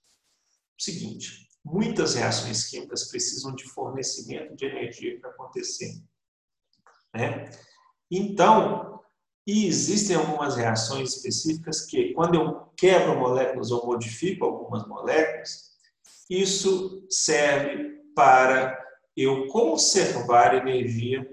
O 0.79 0.83
seguinte, 0.83 1.47
muitas 1.63 2.15
reações 2.15 2.71
químicas 2.71 3.11
precisam 3.11 3.55
de 3.55 3.65
fornecimento 3.65 4.57
de 4.57 4.65
energia 4.65 5.21
para 5.21 5.29
acontecer. 5.29 5.93
Né? 7.15 7.51
Então, 8.11 8.96
existem 9.47 10.17
algumas 10.17 10.57
reações 10.57 11.17
específicas 11.17 11.87
que, 11.87 12.13
quando 12.13 12.35
eu 12.35 12.67
quebro 12.77 13.19
moléculas 13.19 13.71
ou 13.71 13.87
modifico 13.87 14.45
algumas 14.45 14.87
moléculas, 14.89 15.71
isso 16.29 17.07
serve 17.09 18.01
para 18.15 18.77
eu 19.17 19.47
conservar 19.47 20.55
energia 20.55 21.27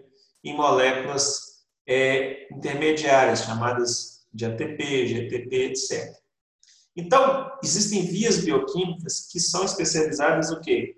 em 0.44 0.56
moléculas 0.56 1.64
é, 1.88 2.48
intermediárias, 2.54 3.44
chamadas 3.44 4.26
de 4.34 4.46
ATP, 4.46 5.08
GTP, 5.08 5.56
etc. 5.66 6.16
Então, 6.96 7.52
existem 7.64 8.06
vias 8.06 8.44
bioquímicas 8.44 9.28
que 9.32 9.40
são 9.40 9.66
especializadas 9.66 10.52
no 10.52 10.62
quê? 10.62 10.98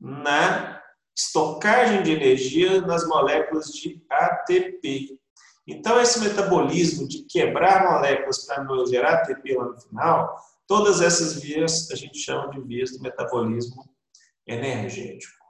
Na 0.00 0.80
estocagem 1.16 2.02
de 2.02 2.12
energia 2.12 2.80
nas 2.82 3.06
moléculas 3.06 3.66
de 3.72 4.02
ATP. 4.08 5.18
Então, 5.72 6.00
esse 6.00 6.20
metabolismo 6.20 7.08
de 7.08 7.24
quebrar 7.24 7.90
moléculas 7.90 8.44
para 8.44 8.64
gerar 8.86 9.14
ATP 9.14 9.56
lá 9.56 9.64
no 9.64 9.80
final, 9.80 10.36
todas 10.66 11.00
essas 11.00 11.40
vias 11.40 11.90
a 11.90 11.96
gente 11.96 12.18
chama 12.18 12.50
de 12.50 12.60
vias 12.60 12.92
do 12.92 13.02
metabolismo 13.02 13.82
energético. 14.46 15.42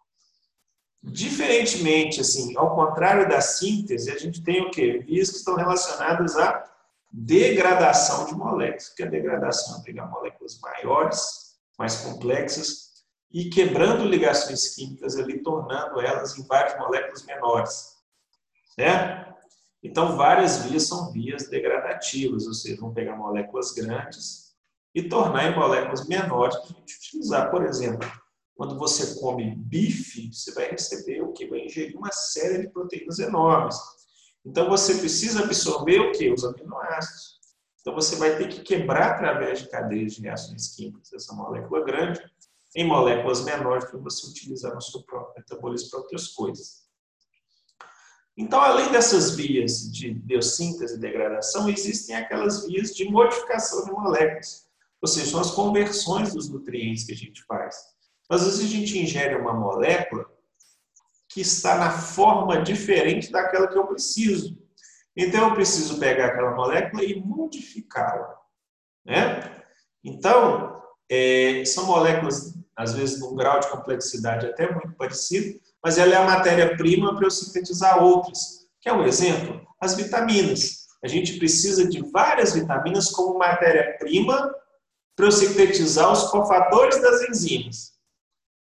Diferentemente, 1.02 2.20
assim, 2.20 2.56
ao 2.56 2.76
contrário 2.76 3.28
da 3.28 3.40
síntese, 3.40 4.10
a 4.12 4.18
gente 4.18 4.42
tem 4.42 4.62
o 4.62 4.70
quê? 4.70 5.02
Vias 5.04 5.30
que 5.30 5.36
estão 5.38 5.56
relacionadas 5.56 6.36
à 6.36 6.64
degradação 7.10 8.26
de 8.26 8.34
moléculas, 8.34 8.88
que 8.90 9.02
a 9.02 9.10
degradação 9.10 9.80
é 9.80 9.82
pegar 9.82 10.06
moléculas 10.06 10.60
maiores, 10.60 11.56
mais 11.76 11.96
complexas, 11.96 12.92
e 13.32 13.50
quebrando 13.50 14.04
ligações 14.04 14.74
químicas 14.74 15.16
ali, 15.16 15.42
tornando 15.42 16.00
elas 16.00 16.38
em 16.38 16.46
várias 16.46 16.78
moléculas 16.78 17.24
menores. 17.24 17.96
Certo? 18.76 19.31
Então, 19.82 20.16
várias 20.16 20.64
vias 20.64 20.86
são 20.86 21.10
vias 21.10 21.48
degradativas, 21.48 22.46
ou 22.46 22.54
seja, 22.54 22.80
vão 22.80 22.94
pegar 22.94 23.16
moléculas 23.16 23.72
grandes 23.72 24.52
e 24.94 25.08
tornar 25.08 25.50
em 25.50 25.56
moléculas 25.56 26.06
menores 26.06 26.56
para 26.56 26.64
a 26.64 26.78
gente 26.78 26.96
utilizar. 26.96 27.50
Por 27.50 27.64
exemplo, 27.64 28.08
quando 28.54 28.78
você 28.78 29.18
come 29.18 29.56
bife, 29.56 30.32
você 30.32 30.52
vai 30.52 30.70
receber 30.70 31.22
o 31.22 31.32
que? 31.32 31.46
Vai 31.46 31.60
ingerir 31.60 31.96
uma 31.96 32.12
série 32.12 32.62
de 32.62 32.68
proteínas 32.68 33.18
enormes. 33.18 33.76
Então 34.44 34.68
você 34.68 34.98
precisa 34.98 35.44
absorver 35.44 35.98
o 36.00 36.12
que? 36.12 36.30
Os 36.30 36.44
aminoácidos. 36.44 37.40
Então 37.80 37.94
você 37.94 38.16
vai 38.16 38.36
ter 38.36 38.48
que 38.48 38.60
quebrar 38.60 39.12
através 39.12 39.60
de 39.60 39.68
cadeias 39.68 40.14
de 40.14 40.22
reações 40.22 40.76
químicas 40.76 41.12
essa 41.12 41.34
molécula 41.34 41.84
grande 41.84 42.20
em 42.76 42.86
moléculas 42.86 43.44
menores 43.44 43.84
para 43.84 43.98
você 43.98 44.26
utilizar 44.28 44.74
no 44.74 44.80
seu 44.80 45.02
próprio 45.02 45.34
metabolismo 45.36 45.90
para 45.90 46.00
outras 46.00 46.28
coisas. 46.28 46.82
Então, 48.36 48.60
além 48.60 48.90
dessas 48.90 49.36
vias 49.36 49.92
de 49.92 50.14
biossíntese 50.14 50.96
e 50.96 51.00
degradação, 51.00 51.68
existem 51.68 52.16
aquelas 52.16 52.66
vias 52.66 52.94
de 52.94 53.04
modificação 53.04 53.84
de 53.84 53.92
moléculas, 53.92 54.66
ou 55.02 55.08
seja, 55.08 55.30
são 55.30 55.40
as 55.40 55.50
conversões 55.50 56.32
dos 56.32 56.48
nutrientes 56.48 57.04
que 57.04 57.12
a 57.12 57.16
gente 57.16 57.42
faz. 57.44 57.76
Às 58.30 58.44
vezes 58.44 58.64
a 58.64 58.68
gente 58.68 58.98
ingere 58.98 59.34
uma 59.34 59.52
molécula 59.52 60.24
que 61.28 61.40
está 61.40 61.76
na 61.76 61.90
forma 61.90 62.62
diferente 62.62 63.30
daquela 63.30 63.66
que 63.66 63.76
eu 63.76 63.86
preciso. 63.86 64.58
Então, 65.14 65.48
eu 65.48 65.54
preciso 65.54 65.98
pegar 65.98 66.26
aquela 66.26 66.54
molécula 66.54 67.04
e 67.04 67.20
modificá-la. 67.20 68.38
Né? 69.04 69.62
Então, 70.02 70.80
é, 71.10 71.64
são 71.66 71.86
moléculas, 71.86 72.54
às 72.74 72.94
vezes, 72.94 73.20
num 73.20 73.34
grau 73.34 73.60
de 73.60 73.68
complexidade 73.70 74.46
até 74.46 74.72
muito 74.72 74.94
parecido, 74.94 75.60
mas 75.82 75.98
ela 75.98 76.14
é 76.14 76.16
a 76.16 76.24
matéria-prima 76.24 77.14
para 77.16 77.26
eu 77.26 77.30
sintetizar 77.30 78.02
outras. 78.02 78.68
Quer 78.80 78.92
um 78.92 79.04
exemplo? 79.04 79.66
As 79.80 79.94
vitaminas. 79.94 80.86
A 81.02 81.08
gente 81.08 81.38
precisa 81.38 81.88
de 81.88 82.00
várias 82.10 82.54
vitaminas 82.54 83.10
como 83.10 83.38
matéria-prima 83.38 84.54
para 85.16 85.26
eu 85.26 85.32
sintetizar 85.32 86.12
os 86.12 86.30
cofatores 86.30 87.00
das 87.02 87.28
enzimas. 87.28 87.92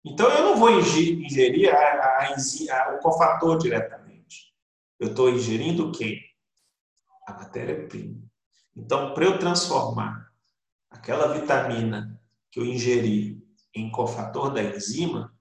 Então, 0.05 0.31
eu 0.31 0.45
não 0.45 0.57
vou 0.57 0.71
ingerir 0.71 1.75
a, 1.75 1.79
a, 1.79 2.35
a, 2.35 2.95
o 2.95 2.99
cofator 3.01 3.59
diretamente. 3.59 4.55
Eu 4.99 5.09
estou 5.09 5.29
ingerindo 5.29 5.91
quem? 5.91 6.21
A 7.27 7.33
matéria-prima. 7.35 8.23
Então, 8.77 9.13
para 9.13 9.25
eu 9.25 9.39
transformar 9.39 10.29
aquela 10.89 11.35
vitamina 11.35 12.19
que 12.51 12.61
eu 12.61 12.65
ingeri 12.65 13.43
em 13.75 13.91
cofator 13.91 14.53
da 14.53 14.63
enzima, 14.63 15.37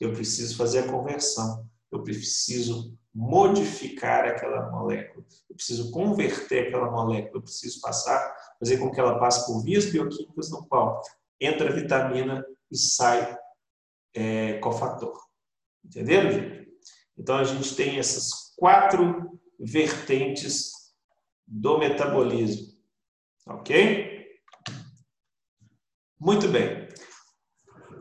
eu 0.00 0.12
preciso 0.12 0.56
fazer 0.56 0.80
a 0.80 0.88
conversão, 0.88 1.68
eu 1.90 2.02
preciso 2.02 2.96
modificar 3.14 4.24
aquela 4.26 4.70
molécula, 4.70 5.24
eu 5.48 5.56
preciso 5.56 5.90
converter 5.90 6.68
aquela 6.68 6.90
molécula, 6.90 7.38
eu 7.38 7.42
preciso 7.42 7.80
passar, 7.80 8.36
fazer 8.58 8.78
com 8.78 8.90
que 8.90 9.00
ela 9.00 9.18
passe 9.18 9.46
por 9.46 9.62
vias 9.62 9.86
bioquímicas 9.86 10.50
no 10.50 10.64
qual 10.66 11.02
entra 11.40 11.72
vitamina 11.72 12.44
e 12.70 12.76
sai 12.76 13.36
é, 14.14 14.58
cofator. 14.58 15.18
Entenderam, 15.84 16.30
gente? 16.30 16.68
Então 17.16 17.36
a 17.36 17.44
gente 17.44 17.74
tem 17.74 17.98
essas 17.98 18.54
quatro 18.56 19.40
vertentes 19.58 20.70
do 21.46 21.78
metabolismo. 21.78 22.76
Ok? 23.46 24.28
Muito 26.20 26.48
bem. 26.48 26.77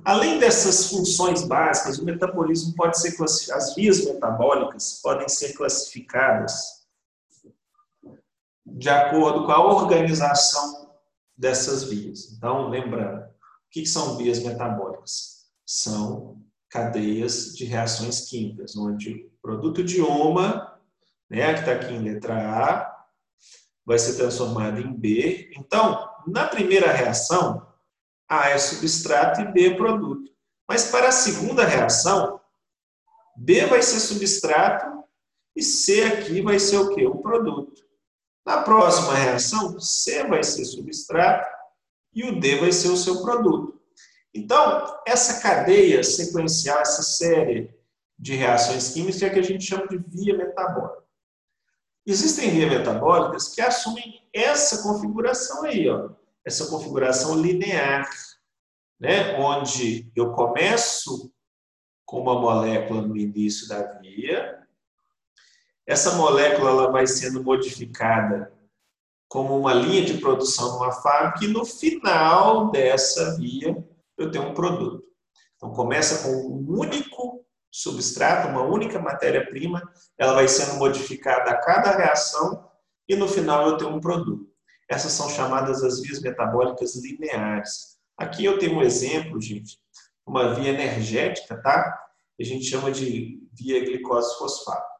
Além 0.07 0.39
dessas 0.39 0.89
funções 0.89 1.43
básicas, 1.43 1.99
o 1.99 2.05
metabolismo 2.05 2.73
pode 2.77 2.97
ser 2.97 3.11
classificado, 3.17 3.61
as 3.61 3.75
vias 3.75 4.05
metabólicas 4.05 5.01
podem 5.03 5.27
ser 5.27 5.51
classificadas 5.51 6.87
de 8.65 8.87
acordo 8.87 9.45
com 9.45 9.51
a 9.51 9.61
organização 9.61 10.93
dessas 11.35 11.83
vias. 11.83 12.31
Então, 12.31 12.69
lembrando, 12.69 13.19
o 13.19 13.29
que 13.69 13.85
são 13.85 14.15
vias 14.15 14.39
metabólicas? 14.39 15.49
São 15.65 16.41
cadeias 16.69 17.53
de 17.53 17.65
reações 17.65 18.29
químicas, 18.29 18.77
onde 18.77 19.11
o 19.25 19.41
produto 19.41 19.83
de 19.83 19.99
uma, 19.99 20.79
né, 21.29 21.53
que 21.53 21.59
está 21.59 21.73
aqui 21.73 21.93
em 21.93 22.01
letra 22.01 22.33
A, 22.33 23.05
vai 23.85 23.99
ser 23.99 24.15
transformado 24.15 24.79
em 24.79 24.93
B. 24.93 25.51
Então, 25.57 26.09
na 26.25 26.47
primeira 26.47 26.93
reação, 26.93 27.66
a 28.29 28.49
é 28.49 28.57
substrato 28.57 29.41
e 29.41 29.51
B 29.51 29.67
é 29.67 29.75
produto. 29.75 30.31
Mas 30.67 30.91
para 30.91 31.07
a 31.07 31.13
segunda 31.13 31.65
reação, 31.65 32.39
B 33.35 33.65
vai 33.67 33.81
ser 33.81 33.99
substrato 33.99 35.03
e 35.55 35.63
C 35.63 36.03
aqui 36.03 36.41
vai 36.41 36.59
ser 36.59 36.77
o 36.77 36.93
quê? 36.93 37.05
O 37.05 37.19
produto. 37.19 37.81
Na 38.45 38.61
próxima 38.61 39.13
reação, 39.13 39.79
C 39.79 40.23
vai 40.25 40.43
ser 40.43 40.65
substrato 40.65 41.49
e 42.13 42.23
o 42.23 42.39
D 42.39 42.57
vai 42.57 42.71
ser 42.71 42.89
o 42.89 42.97
seu 42.97 43.21
produto. 43.21 43.79
Então, 44.33 44.99
essa 45.05 45.41
cadeia 45.41 46.03
sequencial, 46.03 46.79
essa 46.79 47.01
série 47.01 47.73
de 48.19 48.35
reações 48.35 48.89
químicas 48.89 49.21
é 49.21 49.29
que 49.29 49.39
a 49.39 49.43
gente 49.43 49.63
chama 49.63 49.87
de 49.87 49.97
via 49.97 50.35
metabólica. 50.35 51.03
Existem 52.05 52.51
vias 52.51 52.69
metabólicas 52.69 53.49
que 53.49 53.61
assumem 53.61 54.27
essa 54.33 54.83
configuração 54.83 55.63
aí, 55.63 55.89
ó 55.89 56.16
essa 56.47 56.67
configuração 56.67 57.35
linear, 57.35 58.09
né? 58.97 59.37
onde 59.37 60.09
eu 60.15 60.31
começo 60.31 61.29
com 62.05 62.21
uma 62.21 62.39
molécula 62.39 63.01
no 63.01 63.17
início 63.17 63.67
da 63.67 63.83
via, 63.99 64.57
essa 65.85 66.15
molécula 66.15 66.69
ela 66.69 66.89
vai 66.89 67.05
sendo 67.05 67.43
modificada 67.43 68.53
como 69.27 69.59
uma 69.59 69.73
linha 69.73 70.05
de 70.05 70.19
produção 70.19 70.75
numa 70.75 70.93
fábrica 70.93 71.43
e 71.43 71.49
no 71.49 71.65
final 71.65 72.71
dessa 72.71 73.35
via 73.35 73.85
eu 74.17 74.31
tenho 74.31 74.47
um 74.47 74.53
produto. 74.53 75.03
Então 75.57 75.73
começa 75.73 76.23
com 76.23 76.29
um 76.29 76.79
único 76.79 77.45
substrato, 77.69 78.47
uma 78.47 78.63
única 78.63 78.99
matéria-prima, 78.99 79.83
ela 80.17 80.33
vai 80.33 80.47
sendo 80.47 80.79
modificada 80.79 81.51
a 81.51 81.59
cada 81.59 81.91
reação 81.91 82.69
e 83.05 83.17
no 83.17 83.27
final 83.27 83.67
eu 83.67 83.77
tenho 83.77 83.93
um 83.93 83.99
produto. 83.99 84.46
Essas 84.89 85.11
são 85.11 85.29
chamadas 85.29 85.83
as 85.83 86.01
vias 86.01 86.21
metabólicas 86.21 86.95
lineares. 86.95 87.97
Aqui 88.17 88.45
eu 88.45 88.57
tenho 88.57 88.77
um 88.77 88.81
exemplo, 88.81 89.39
gente, 89.41 89.77
uma 90.25 90.53
via 90.53 90.69
energética, 90.69 91.61
tá? 91.61 92.05
A 92.39 92.43
gente 92.43 92.65
chama 92.65 92.91
de 92.91 93.41
via 93.51 93.79
glicose-fosfato. 93.83 94.97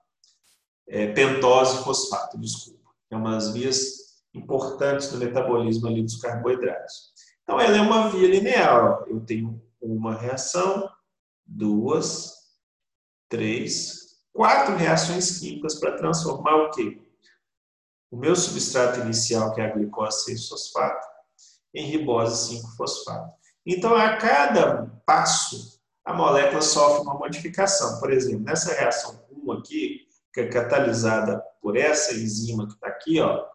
É, 0.87 1.07
pentose-fosfato, 1.13 2.37
desculpa. 2.39 2.91
É 3.09 3.15
umas 3.15 3.51
vias 3.51 4.21
importantes 4.33 5.09
do 5.09 5.17
metabolismo 5.17 5.87
ali 5.87 6.01
dos 6.01 6.17
carboidratos. 6.17 7.13
Então, 7.43 7.59
ela 7.59 7.77
é 7.77 7.81
uma 7.81 8.09
via 8.09 8.27
linear. 8.27 9.03
Eu 9.07 9.21
tenho 9.21 9.61
uma 9.81 10.15
reação, 10.15 10.89
duas, 11.45 12.33
três, 13.29 14.19
quatro 14.33 14.75
reações 14.75 15.39
químicas 15.39 15.75
para 15.75 15.97
transformar 15.97 16.55
o 16.55 16.71
quê? 16.71 17.01
O 18.09 18.17
meu 18.17 18.35
substrato 18.35 19.01
inicial, 19.01 19.53
que 19.53 19.61
é 19.61 19.65
a 19.65 19.73
glicose 19.73 20.33
6-fosfato, 20.33 21.05
em 21.73 21.85
ribose 21.85 22.61
5-fosfato. 22.61 23.33
Então, 23.65 23.95
a 23.95 24.15
cada 24.17 24.85
passo, 25.05 25.81
a 26.05 26.13
molécula 26.13 26.61
sofre 26.61 27.01
uma 27.01 27.15
modificação. 27.15 27.99
Por 27.99 28.11
exemplo, 28.11 28.45
nessa 28.45 28.73
reação 28.73 29.25
1 29.29 29.51
aqui, 29.51 30.07
que 30.33 30.41
é 30.41 30.47
catalisada 30.47 31.43
por 31.61 31.75
essa 31.75 32.13
enzima 32.13 32.65
que 32.65 32.73
está 32.73 32.87
aqui, 32.87 33.19
ó, 33.19 33.45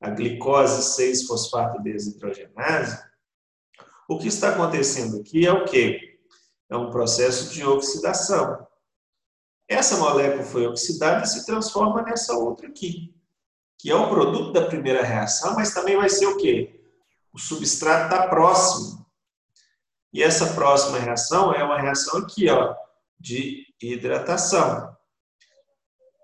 a 0.00 0.10
glicose 0.10 1.00
6-fosfato 1.00 1.80
desidrogenase, 1.82 3.00
o 4.08 4.18
que 4.18 4.28
está 4.28 4.50
acontecendo 4.50 5.20
aqui 5.20 5.46
é 5.46 5.52
o 5.52 5.64
quê? 5.64 6.18
É 6.68 6.76
um 6.76 6.90
processo 6.90 7.54
de 7.54 7.64
oxidação. 7.64 8.66
Essa 9.68 9.96
molécula 9.96 10.42
foi 10.42 10.66
oxidada 10.66 11.24
e 11.24 11.28
se 11.28 11.46
transforma 11.46 12.02
nessa 12.02 12.34
outra 12.34 12.68
aqui 12.68 13.14
que 13.78 13.90
é 13.90 13.94
o 13.94 14.08
produto 14.08 14.52
da 14.52 14.66
primeira 14.66 15.02
reação, 15.02 15.54
mas 15.54 15.74
também 15.74 15.96
vai 15.96 16.08
ser 16.08 16.26
o 16.26 16.36
quê? 16.36 16.80
O 17.32 17.38
substrato 17.38 18.14
está 18.14 18.28
próximo. 18.28 19.04
E 20.12 20.22
essa 20.22 20.54
próxima 20.54 20.98
reação 20.98 21.52
é 21.52 21.62
uma 21.64 21.80
reação 21.80 22.20
aqui, 22.20 22.48
ó, 22.48 22.74
de 23.18 23.66
hidratação. 23.82 24.94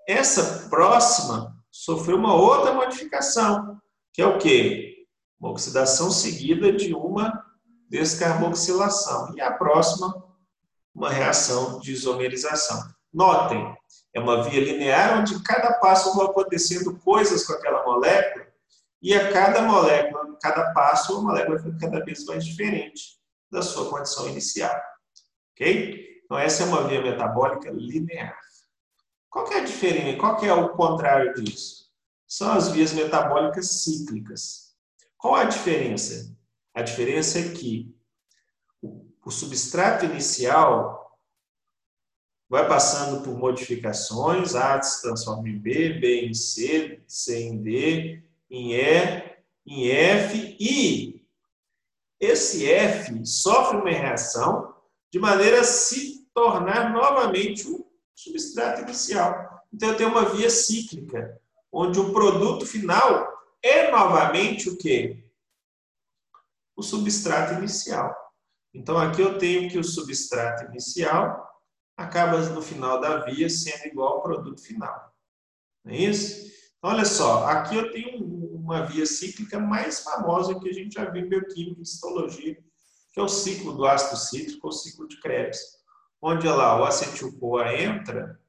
Essa 0.08 0.68
próxima 0.68 1.56
sofreu 1.70 2.16
uma 2.16 2.34
outra 2.34 2.72
modificação, 2.72 3.80
que 4.12 4.22
é 4.22 4.26
o 4.26 4.38
quê? 4.38 5.06
Uma 5.38 5.50
oxidação 5.50 6.10
seguida 6.10 6.72
de 6.72 6.94
uma 6.94 7.44
descarboxilação. 7.88 9.34
E 9.34 9.40
a 9.40 9.52
próxima, 9.52 10.14
uma 10.94 11.10
reação 11.10 11.80
de 11.80 11.92
isomerização. 11.92 12.82
Notem, 13.12 13.76
é 14.12 14.20
uma 14.20 14.42
via 14.42 14.60
linear 14.60 15.18
onde 15.18 15.40
cada 15.42 15.74
passo 15.74 16.14
vão 16.14 16.26
acontecendo 16.26 16.98
coisas 16.98 17.46
com 17.46 17.52
aquela 17.52 17.84
molécula 17.84 18.46
e 19.02 19.14
a 19.14 19.32
cada 19.32 19.62
molécula, 19.62 20.36
cada 20.42 20.72
passo, 20.72 21.16
a 21.16 21.22
molécula 21.22 21.58
fica 21.58 21.78
cada 21.78 22.04
vez 22.04 22.24
mais 22.26 22.44
diferente 22.44 23.18
da 23.50 23.62
sua 23.62 23.88
condição 23.88 24.28
inicial. 24.28 24.78
Ok? 25.52 26.20
Então, 26.24 26.38
essa 26.38 26.62
é 26.62 26.66
uma 26.66 26.86
via 26.86 27.00
metabólica 27.00 27.70
linear. 27.70 28.38
Qual 29.30 29.50
é 29.52 29.60
a 29.60 29.64
diferença? 29.64 30.18
Qual 30.18 30.44
é 30.44 30.52
o 30.52 30.68
contrário 30.70 31.34
disso? 31.34 31.88
São 32.26 32.52
as 32.52 32.68
vias 32.68 32.92
metabólicas 32.92 33.82
cíclicas. 33.82 34.74
Qual 35.16 35.34
a 35.34 35.44
diferença? 35.44 36.36
A 36.74 36.82
diferença 36.82 37.38
é 37.38 37.50
que 37.50 37.94
o 39.24 39.30
substrato 39.30 40.04
inicial 40.04 40.99
vai 42.50 42.66
passando 42.66 43.22
por 43.22 43.38
modificações, 43.38 44.56
A 44.56 44.82
se 44.82 45.02
transforma 45.02 45.48
em 45.48 45.56
B, 45.56 46.00
B 46.00 46.26
em 46.26 46.34
C, 46.34 47.00
C 47.06 47.44
em 47.44 47.62
D, 47.62 48.24
em 48.50 48.74
E, 48.74 49.38
em 49.64 49.88
F, 49.88 50.56
e 50.58 51.24
esse 52.18 52.68
F 52.68 53.24
sofre 53.24 53.76
uma 53.76 53.90
reação 53.90 54.74
de 55.12 55.20
maneira 55.20 55.60
a 55.60 55.64
se 55.64 56.28
tornar 56.34 56.92
novamente 56.92 57.70
o 57.70 57.86
substrato 58.16 58.82
inicial. 58.82 59.64
Então, 59.72 59.90
eu 59.90 59.96
tenho 59.96 60.10
uma 60.10 60.28
via 60.28 60.50
cíclica, 60.50 61.40
onde 61.70 62.00
o 62.00 62.12
produto 62.12 62.66
final 62.66 63.28
é 63.62 63.92
novamente 63.92 64.68
o 64.68 64.76
quê? 64.76 65.22
O 66.74 66.82
substrato 66.82 67.54
inicial. 67.54 68.12
Então, 68.74 68.98
aqui 68.98 69.22
eu 69.22 69.38
tenho 69.38 69.70
que 69.70 69.78
o 69.78 69.84
substrato 69.84 70.64
inicial 70.64 71.48
acaba 72.02 72.38
no 72.38 72.62
final 72.62 73.00
da 73.00 73.24
via 73.24 73.48
sendo 73.48 73.86
igual 73.86 74.14
ao 74.14 74.22
produto 74.22 74.60
final. 74.60 75.14
Não 75.84 75.92
é 75.92 75.98
isso? 75.98 76.50
Então, 76.78 76.90
olha 76.90 77.04
só, 77.04 77.46
aqui 77.46 77.76
eu 77.76 77.92
tenho 77.92 78.24
uma 78.54 78.86
via 78.86 79.06
cíclica 79.06 79.58
mais 79.58 80.00
famosa 80.00 80.58
que 80.58 80.68
a 80.68 80.72
gente 80.72 80.94
já 80.94 81.04
viu 81.10 81.24
em 81.24 81.28
bioquímica 81.28 81.80
e 81.80 81.82
histologia, 81.82 82.58
que 83.12 83.20
é 83.20 83.22
o 83.22 83.28
ciclo 83.28 83.72
do 83.72 83.86
ácido 83.86 84.16
cítrico 84.16 84.66
ou 84.66 84.72
ciclo 84.72 85.06
de 85.08 85.20
Krebs, 85.20 85.58
onde 86.22 86.46
lá 86.46 86.80
o 86.80 86.84
acetil-CoA 86.84 87.74
entra 87.74 88.40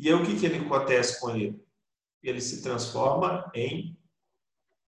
e 0.00 0.06
aí, 0.06 0.14
o 0.14 0.24
que, 0.24 0.38
que 0.38 0.46
ele 0.46 0.64
acontece 0.64 1.18
com 1.18 1.30
ele? 1.30 1.60
Ele 2.22 2.40
se 2.40 2.62
transforma 2.62 3.50
em 3.52 3.98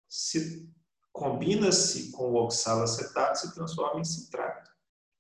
se 0.07 0.71
combina-se 1.11 2.11
com 2.11 2.31
o 2.31 2.35
oxalacetato, 2.35 3.39
se 3.39 3.55
transforma 3.55 3.99
em 3.99 4.03
citrato. 4.03 4.68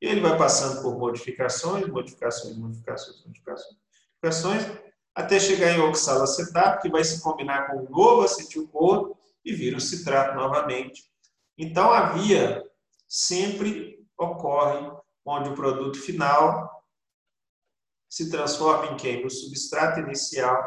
E 0.01 0.07
ele 0.07 0.21
vai 0.21 0.37
passando 0.37 0.81
por 0.81 0.97
modificações, 0.97 1.87
modificações, 1.87 2.57
modificações, 2.57 3.25
modificações, 3.25 3.77
modificações, 4.21 4.89
até 5.13 5.39
chegar 5.39 5.71
em 5.71 5.81
oxalacetato, 5.81 6.81
que 6.81 6.89
vai 6.89 7.03
se 7.03 7.21
combinar 7.21 7.67
com 7.67 7.77
o 7.77 7.89
novo 7.89 8.21
acetil-CoA 8.23 9.13
e 9.43 9.53
vira 9.53 9.77
o 9.77 9.81
citrato 9.81 10.35
novamente. 10.35 11.03
Então, 11.57 11.91
a 11.91 12.13
via 12.13 12.63
sempre 13.07 14.05
ocorre 14.17 14.89
onde 15.25 15.49
o 15.49 15.55
produto 15.55 15.99
final 15.99 16.83
se 18.09 18.29
transforma 18.29 18.93
em 18.93 18.97
quem? 18.97 19.23
No 19.23 19.29
substrato 19.29 19.99
inicial 19.99 20.57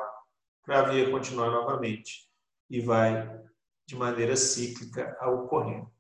para 0.65 0.81
a 0.81 0.89
via 0.91 1.11
continuar 1.11 1.51
novamente. 1.51 2.29
E 2.71 2.81
vai 2.81 3.29
de 3.87 3.97
maneira 3.97 4.37
cíclica 4.37 5.19
ocorrendo. 5.29 5.92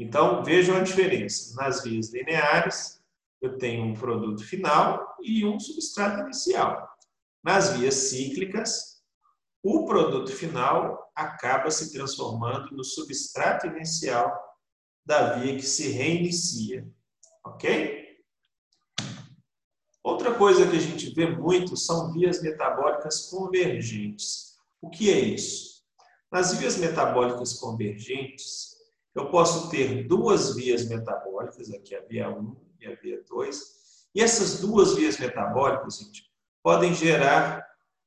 Então, 0.00 0.44
vejam 0.44 0.76
a 0.76 0.80
diferença. 0.80 1.56
Nas 1.56 1.82
vias 1.82 2.12
lineares, 2.12 3.02
eu 3.42 3.58
tenho 3.58 3.84
um 3.84 3.94
produto 3.94 4.44
final 4.44 5.16
e 5.20 5.44
um 5.44 5.58
substrato 5.58 6.20
inicial. 6.20 6.88
Nas 7.42 7.76
vias 7.76 7.94
cíclicas, 7.94 9.02
o 9.60 9.86
produto 9.86 10.30
final 10.30 11.10
acaba 11.16 11.68
se 11.72 11.92
transformando 11.92 12.76
no 12.76 12.84
substrato 12.84 13.66
inicial 13.66 14.32
da 15.04 15.32
via 15.32 15.56
que 15.56 15.62
se 15.62 15.88
reinicia. 15.88 16.88
Ok? 17.44 18.22
Outra 20.00 20.32
coisa 20.32 20.70
que 20.70 20.76
a 20.76 20.80
gente 20.80 21.12
vê 21.12 21.28
muito 21.28 21.76
são 21.76 22.12
vias 22.12 22.40
metabólicas 22.40 23.28
convergentes. 23.28 24.56
O 24.80 24.88
que 24.88 25.10
é 25.10 25.18
isso? 25.18 25.82
Nas 26.30 26.54
vias 26.54 26.76
metabólicas 26.76 27.54
convergentes, 27.54 28.77
eu 29.18 29.30
posso 29.30 29.68
ter 29.68 30.06
duas 30.06 30.54
vias 30.54 30.88
metabólicas, 30.88 31.72
aqui 31.72 31.94
a 31.94 32.00
via 32.02 32.30
1 32.30 32.56
e 32.80 32.86
a 32.86 32.94
via 32.94 33.22
2, 33.28 33.78
e 34.14 34.22
essas 34.22 34.60
duas 34.60 34.94
vias 34.94 35.18
metabólicas, 35.18 35.98
gente, 35.98 36.30
podem 36.62 36.94
gerar 36.94 37.66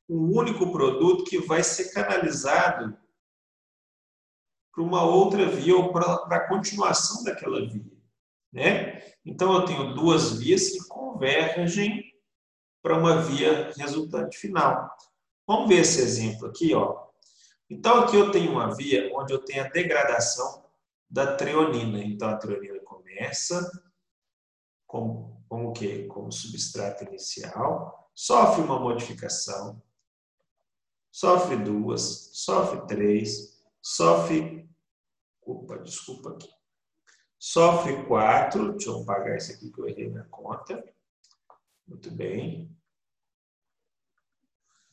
um 0.09 0.37
único 0.37 0.71
produto 0.71 1.25
que 1.25 1.37
vai 1.39 1.63
ser 1.63 1.91
canalizado 1.91 2.97
para 4.73 4.83
uma 4.83 5.03
outra 5.03 5.45
via 5.47 5.75
ou 5.75 5.91
para 5.91 6.15
a 6.15 6.47
continuação 6.47 7.23
daquela 7.23 7.59
via. 7.67 7.91
Né? 8.51 9.01
Então, 9.25 9.53
eu 9.53 9.65
tenho 9.65 9.93
duas 9.93 10.37
vias 10.39 10.69
que 10.69 10.87
convergem 10.87 12.03
para 12.81 12.97
uma 12.97 13.21
via 13.21 13.71
resultante 13.77 14.37
final. 14.37 14.89
Vamos 15.47 15.69
ver 15.69 15.81
esse 15.81 16.01
exemplo 16.01 16.47
aqui. 16.47 16.73
Ó. 16.73 17.05
Então, 17.69 17.99
aqui 17.99 18.15
eu 18.15 18.31
tenho 18.31 18.51
uma 18.51 18.73
via 18.73 19.11
onde 19.13 19.33
eu 19.33 19.39
tenho 19.39 19.63
a 19.65 19.69
degradação 19.69 20.60
da 21.11 21.35
treonina. 21.35 22.03
Então, 22.03 22.29
a 22.29 22.37
treonina 22.37 22.79
começa 22.79 23.69
como, 24.87 25.43
como 25.49 25.69
o 25.69 25.73
quê? 25.73 26.07
Como 26.07 26.31
substrato 26.31 27.03
inicial, 27.03 28.09
sofre 28.15 28.63
uma 28.63 28.79
modificação, 28.79 29.81
sofre 31.11 31.57
duas, 31.57 32.31
sofre 32.33 32.87
três, 32.87 33.61
sofre. 33.81 34.69
Opa, 35.45 35.77
desculpa 35.79 36.31
aqui. 36.31 36.49
Sofre 37.37 38.05
quatro. 38.05 38.71
Deixa 38.73 38.89
eu 38.89 39.01
apagar 39.01 39.37
isso 39.37 39.51
aqui 39.51 39.71
que 39.71 39.81
eu 39.81 39.87
errei 39.87 40.09
na 40.09 40.23
conta. 40.25 40.83
Muito 41.87 42.09
bem 42.11 42.71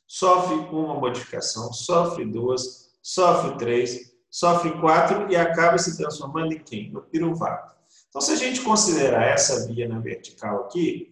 sofre 0.09 0.55
uma 0.55 0.95
modificação, 0.95 1.71
sofre 1.71 2.25
duas, 2.25 2.99
sofre 3.03 3.59
três, 3.59 4.18
sofre 4.31 4.79
quatro 4.81 5.31
e 5.31 5.37
acaba 5.37 5.79
se 5.79 5.97
transformando 5.97 6.53
em 6.53 6.59
quem? 6.59 6.91
No 6.91 7.03
piruvato. 7.03 7.75
Então, 8.09 8.21
se 8.21 8.33
a 8.33 8.37
gente 8.37 8.61
considerar 8.61 9.25
essa 9.25 9.67
via 9.67 9.88
na 9.88 9.99
vertical 9.99 10.64
aqui, 10.64 11.11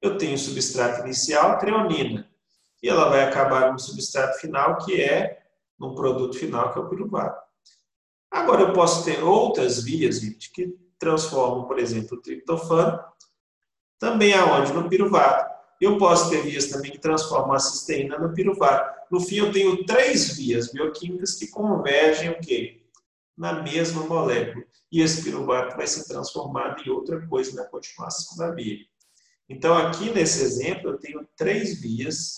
eu 0.00 0.16
tenho 0.16 0.38
substrato 0.38 1.00
inicial, 1.00 1.58
treonina, 1.58 2.28
e 2.82 2.88
ela 2.88 3.08
vai 3.08 3.24
acabar 3.24 3.72
no 3.72 3.78
substrato 3.78 4.38
final, 4.38 4.78
que 4.78 5.00
é 5.00 5.42
no 5.78 5.94
produto 5.94 6.38
final, 6.38 6.72
que 6.72 6.78
é 6.78 6.82
o 6.82 6.88
piruvato. 6.88 7.42
Agora, 8.30 8.62
eu 8.62 8.72
posso 8.72 9.04
ter 9.04 9.22
outras 9.22 9.82
vias, 9.82 10.20
gente, 10.20 10.52
que 10.52 10.76
transformam, 10.98 11.66
por 11.66 11.78
exemplo, 11.78 12.16
o 12.16 12.20
triptofano, 12.20 13.02
também 13.98 14.32
aonde? 14.34 14.72
No 14.72 14.88
piruvato. 14.88 15.57
Eu 15.80 15.96
posso 15.96 16.28
ter 16.28 16.42
vias 16.42 16.66
também 16.66 16.90
que 16.90 16.98
transformam 16.98 17.52
a 17.52 17.58
cisteína 17.58 18.18
no 18.18 18.34
piruvato. 18.34 18.98
No 19.10 19.20
fim, 19.20 19.36
eu 19.36 19.52
tenho 19.52 19.84
três 19.84 20.36
vias 20.36 20.72
bioquímicas 20.72 21.34
que 21.34 21.48
convergem 21.48 22.30
o 22.30 22.40
quê? 22.40 22.82
Na 23.36 23.62
mesma 23.62 24.02
molécula. 24.02 24.64
E 24.90 25.00
esse 25.00 25.22
piruvato 25.22 25.76
vai 25.76 25.86
ser 25.86 26.04
transformado 26.04 26.82
em 26.82 26.90
outra 26.90 27.24
coisa 27.28 27.54
na 27.54 27.64
continuação 27.64 28.36
da 28.36 28.52
via. 28.52 28.78
Então, 29.48 29.76
aqui 29.76 30.10
nesse 30.10 30.42
exemplo, 30.42 30.90
eu 30.90 30.98
tenho 30.98 31.26
três 31.36 31.80
vias 31.80 32.34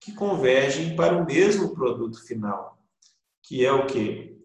que 0.00 0.12
convergem 0.12 0.94
para 0.96 1.16
o 1.16 1.24
mesmo 1.24 1.74
produto 1.74 2.22
final, 2.26 2.78
que 3.42 3.64
é 3.64 3.72
o 3.72 3.86
quê? 3.86 4.36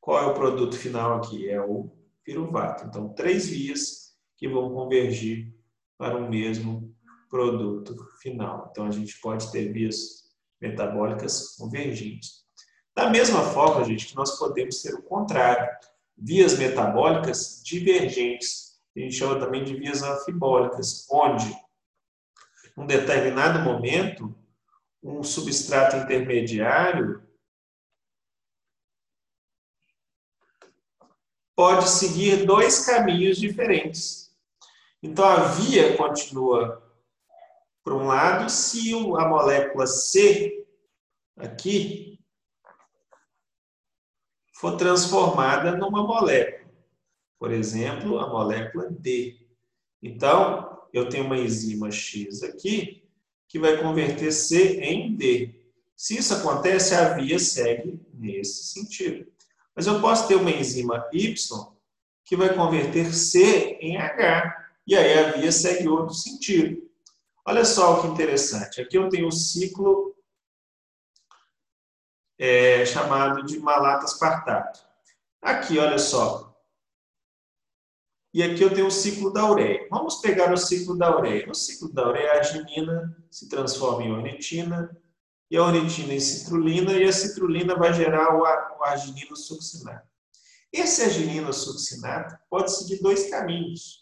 Qual 0.00 0.22
é 0.22 0.26
o 0.26 0.34
produto 0.34 0.76
final 0.76 1.16
aqui? 1.16 1.48
É 1.48 1.60
o 1.60 1.90
piruvato. 2.22 2.84
Então, 2.86 3.08
três 3.08 3.48
vias 3.48 4.16
que 4.36 4.48
vão 4.48 4.72
convergir 4.72 5.52
para 5.96 6.16
o 6.16 6.28
mesmo 6.28 6.91
produto 7.32 7.96
final. 8.20 8.68
Então, 8.70 8.86
a 8.86 8.90
gente 8.90 9.18
pode 9.18 9.50
ter 9.50 9.72
vias 9.72 10.30
metabólicas 10.60 11.56
convergentes. 11.56 12.44
Da 12.94 13.08
mesma 13.08 13.42
forma, 13.42 13.82
gente, 13.86 14.08
que 14.08 14.14
nós 14.14 14.38
podemos 14.38 14.82
ter 14.82 14.94
o 14.94 15.02
contrário, 15.02 15.66
vias 16.14 16.58
metabólicas 16.58 17.62
divergentes. 17.64 18.78
A 18.94 19.00
gente 19.00 19.14
chama 19.14 19.40
também 19.40 19.64
de 19.64 19.74
vias 19.74 20.02
anfibólicas, 20.02 21.06
onde, 21.10 21.50
num 22.76 22.86
determinado 22.86 23.60
momento, 23.60 24.38
um 25.02 25.22
substrato 25.22 25.96
intermediário 25.96 27.26
pode 31.56 31.88
seguir 31.88 32.44
dois 32.44 32.84
caminhos 32.84 33.38
diferentes. 33.38 34.30
Então, 35.02 35.24
a 35.24 35.44
via 35.44 35.96
continua 35.96 36.81
por 37.84 37.94
um 37.94 38.06
lado, 38.06 38.48
se 38.50 38.92
a 38.94 39.28
molécula 39.28 39.86
C 39.86 40.64
aqui 41.36 42.18
for 44.54 44.76
transformada 44.76 45.76
numa 45.76 46.06
molécula, 46.06 46.70
por 47.38 47.50
exemplo, 47.50 48.20
a 48.20 48.28
molécula 48.28 48.88
D. 48.88 49.36
Então, 50.00 50.80
eu 50.92 51.08
tenho 51.08 51.24
uma 51.24 51.36
enzima 51.36 51.90
X 51.90 52.42
aqui 52.44 53.02
que 53.48 53.58
vai 53.58 53.76
converter 53.82 54.30
C 54.30 54.80
em 54.80 55.16
D. 55.16 55.52
Se 55.96 56.16
isso 56.16 56.34
acontece, 56.34 56.94
a 56.94 57.14
via 57.14 57.38
segue 57.38 58.00
nesse 58.14 58.64
sentido. 58.64 59.26
Mas 59.74 59.86
eu 59.86 60.00
posso 60.00 60.28
ter 60.28 60.36
uma 60.36 60.50
enzima 60.50 61.08
Y 61.12 61.34
que 62.24 62.36
vai 62.36 62.54
converter 62.54 63.12
C 63.12 63.78
em 63.80 63.96
H. 63.96 64.70
E 64.86 64.94
aí 64.94 65.18
a 65.18 65.32
via 65.32 65.50
segue 65.50 65.88
outro 65.88 66.14
sentido. 66.14 66.91
Olha 67.44 67.64
só 67.64 67.98
o 67.98 68.02
que 68.02 68.08
interessante. 68.08 68.80
Aqui 68.80 68.96
eu 68.96 69.08
tenho 69.08 69.28
o 69.28 69.32
ciclo 69.32 70.14
é, 72.38 72.84
chamado 72.86 73.44
de 73.44 73.58
malato 73.58 74.04
aspartato. 74.04 74.80
Aqui, 75.40 75.78
olha 75.78 75.98
só. 75.98 76.52
E 78.34 78.42
aqui 78.42 78.62
eu 78.62 78.72
tenho 78.72 78.86
o 78.86 78.90
ciclo 78.90 79.32
da 79.32 79.48
ureia. 79.50 79.86
Vamos 79.90 80.16
pegar 80.16 80.52
o 80.52 80.56
ciclo 80.56 80.96
da 80.96 81.14
ureia. 81.16 81.46
No 81.46 81.54
ciclo 81.54 81.92
da 81.92 82.08
ureia, 82.08 82.32
a 82.32 82.36
arginina 82.36 83.16
se 83.30 83.48
transforma 83.48 84.04
em 84.04 84.12
ornitina, 84.12 84.96
e 85.50 85.56
a 85.56 85.62
ornitina 85.62 86.14
em 86.14 86.20
citrulina, 86.20 86.92
e 86.94 87.04
a 87.04 87.12
citrulina 87.12 87.74
vai 87.74 87.92
gerar 87.92 88.34
o 88.38 88.82
arginino 88.82 89.36
succinato. 89.36 90.08
Esse 90.72 91.02
arginino 91.02 91.52
succinato 91.52 92.34
pode 92.48 92.74
seguir 92.74 93.02
dois 93.02 93.28
caminhos. 93.28 94.01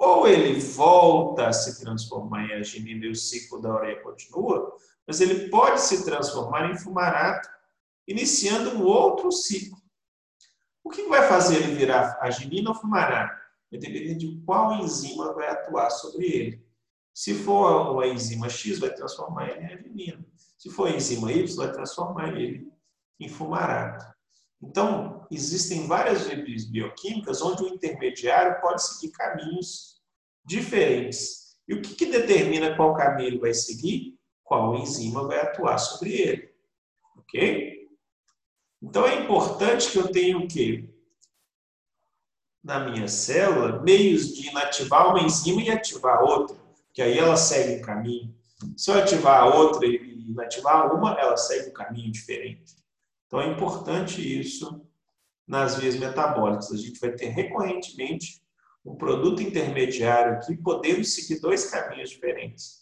Ou 0.00 0.26
ele 0.26 0.58
volta 0.58 1.48
a 1.48 1.52
se 1.52 1.78
transformar 1.78 2.46
em 2.46 2.54
arginina 2.54 3.04
e 3.04 3.10
o 3.10 3.14
ciclo 3.14 3.60
da 3.60 3.74
ureia 3.74 4.02
continua, 4.02 4.74
mas 5.06 5.20
ele 5.20 5.50
pode 5.50 5.78
se 5.82 6.06
transformar 6.06 6.70
em 6.70 6.78
fumarato, 6.78 7.46
iniciando 8.08 8.70
um 8.70 8.82
outro 8.82 9.30
ciclo. 9.30 9.78
O 10.82 10.88
que 10.88 11.06
vai 11.06 11.28
fazer 11.28 11.56
ele 11.56 11.74
virar 11.74 12.16
arginina 12.18 12.70
ou 12.70 12.74
fumarato? 12.74 13.38
Vai 13.70 13.78
depender 13.78 14.14
de 14.14 14.40
qual 14.46 14.80
enzima 14.80 15.34
vai 15.34 15.48
atuar 15.48 15.90
sobre 15.90 16.24
ele. 16.24 16.66
Se 17.12 17.34
for 17.34 17.92
uma 17.92 18.06
enzima 18.06 18.48
X, 18.48 18.78
vai 18.78 18.94
transformar 18.94 19.50
ele 19.50 19.60
em 19.60 19.66
arginina. 19.66 20.26
Se 20.56 20.70
for 20.70 20.88
enzima 20.88 21.30
Y, 21.30 21.54
vai 21.56 21.70
transformar 21.72 22.28
ele 22.40 22.72
em 23.20 23.28
fumarato. 23.28 24.06
Então, 24.62 25.19
existem 25.30 25.86
várias 25.86 26.26
redes 26.26 26.64
bioquímicas 26.64 27.40
onde 27.40 27.62
o 27.62 27.68
intermediário 27.68 28.60
pode 28.60 28.82
seguir 28.82 29.12
caminhos 29.12 30.00
diferentes. 30.44 31.56
E 31.68 31.74
o 31.74 31.80
que, 31.80 31.94
que 31.94 32.06
determina 32.06 32.74
qual 32.76 32.94
caminho 32.94 33.28
ele 33.28 33.38
vai 33.38 33.54
seguir? 33.54 34.18
Qual 34.42 34.76
enzima 34.76 35.26
vai 35.26 35.40
atuar 35.40 35.78
sobre 35.78 36.12
ele. 36.12 36.50
Ok? 37.16 37.88
Então 38.82 39.06
é 39.06 39.22
importante 39.22 39.92
que 39.92 39.98
eu 39.98 40.10
tenha 40.10 40.36
o 40.36 40.48
quê? 40.48 40.88
Na 42.62 42.80
minha 42.80 43.06
célula, 43.06 43.80
meios 43.82 44.34
de 44.34 44.48
inativar 44.48 45.10
uma 45.10 45.22
enzima 45.22 45.62
e 45.62 45.70
ativar 45.70 46.22
outra, 46.22 46.56
que 46.92 47.00
aí 47.00 47.16
ela 47.16 47.36
segue 47.36 47.80
um 47.80 47.82
caminho. 47.82 48.34
Se 48.76 48.90
eu 48.90 48.96
ativar 48.96 49.42
a 49.42 49.54
outra 49.54 49.86
e 49.86 50.26
inativar 50.28 50.94
uma, 50.94 51.12
ela 51.12 51.36
segue 51.36 51.70
um 51.70 51.72
caminho 51.72 52.10
diferente. 52.10 52.76
Então 53.26 53.40
é 53.40 53.46
importante 53.46 54.20
isso 54.20 54.84
nas 55.50 55.74
vias 55.74 55.96
metabólicas. 55.96 56.70
A 56.70 56.76
gente 56.76 57.00
vai 57.00 57.10
ter 57.10 57.26
recorrentemente 57.26 58.40
um 58.86 58.94
produto 58.94 59.42
intermediário 59.42 60.34
aqui 60.34 60.56
podendo 60.56 61.04
seguir 61.04 61.40
dois 61.40 61.68
caminhos 61.68 62.10
diferentes. 62.10 62.78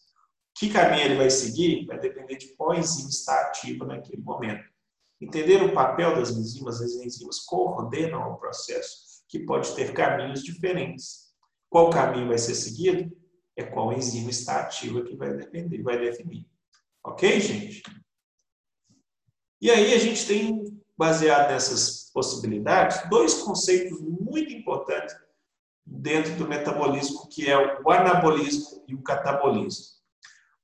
Que 0.54 0.70
caminho 0.70 1.06
ele 1.06 1.16
vai 1.16 1.30
seguir 1.30 1.86
vai 1.86 1.98
depender 1.98 2.36
de 2.36 2.48
qual 2.48 2.74
enzima 2.74 3.08
está 3.08 3.40
ativa 3.40 3.86
naquele 3.86 4.20
momento. 4.20 4.64
Entender 5.18 5.62
o 5.62 5.72
papel 5.72 6.14
das 6.14 6.30
enzimas, 6.30 6.82
as 6.82 6.92
enzimas 6.92 7.40
coordenam 7.40 8.32
o 8.32 8.36
processo, 8.36 9.24
que 9.28 9.40
pode 9.40 9.74
ter 9.74 9.92
caminhos 9.94 10.44
diferentes. 10.44 11.32
Qual 11.70 11.88
caminho 11.88 12.28
vai 12.28 12.38
ser 12.38 12.54
seguido? 12.54 13.10
É 13.56 13.64
qual 13.64 13.92
enzima 13.94 14.30
está 14.30 14.60
ativa 14.60 15.02
que 15.02 15.16
vai 15.16 15.34
depender, 15.34 15.82
vai 15.82 15.98
definir. 15.98 16.46
Ok, 17.02 17.40
gente? 17.40 17.82
E 19.60 19.70
aí 19.70 19.94
a 19.94 19.98
gente 19.98 20.26
tem, 20.26 20.77
baseado 20.98 21.50
nessas 21.50 22.10
possibilidades, 22.12 23.08
dois 23.08 23.34
conceitos 23.34 24.00
muito 24.00 24.52
importantes 24.52 25.16
dentro 25.86 26.34
do 26.34 26.48
metabolismo, 26.48 27.28
que 27.28 27.48
é 27.48 27.80
o 27.80 27.90
anabolismo 27.90 28.84
e 28.88 28.94
o 28.96 29.02
catabolismo. 29.02 29.86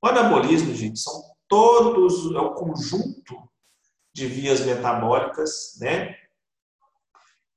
O 0.01 0.07
anabolismo, 0.07 0.75
gente, 0.75 0.99
são 0.99 1.23
todos, 1.47 2.35
é 2.35 2.39
o 2.39 2.53
conjunto 2.53 3.49
de 4.13 4.27
vias 4.27 4.59
metabólicas, 4.65 5.77
né? 5.79 6.15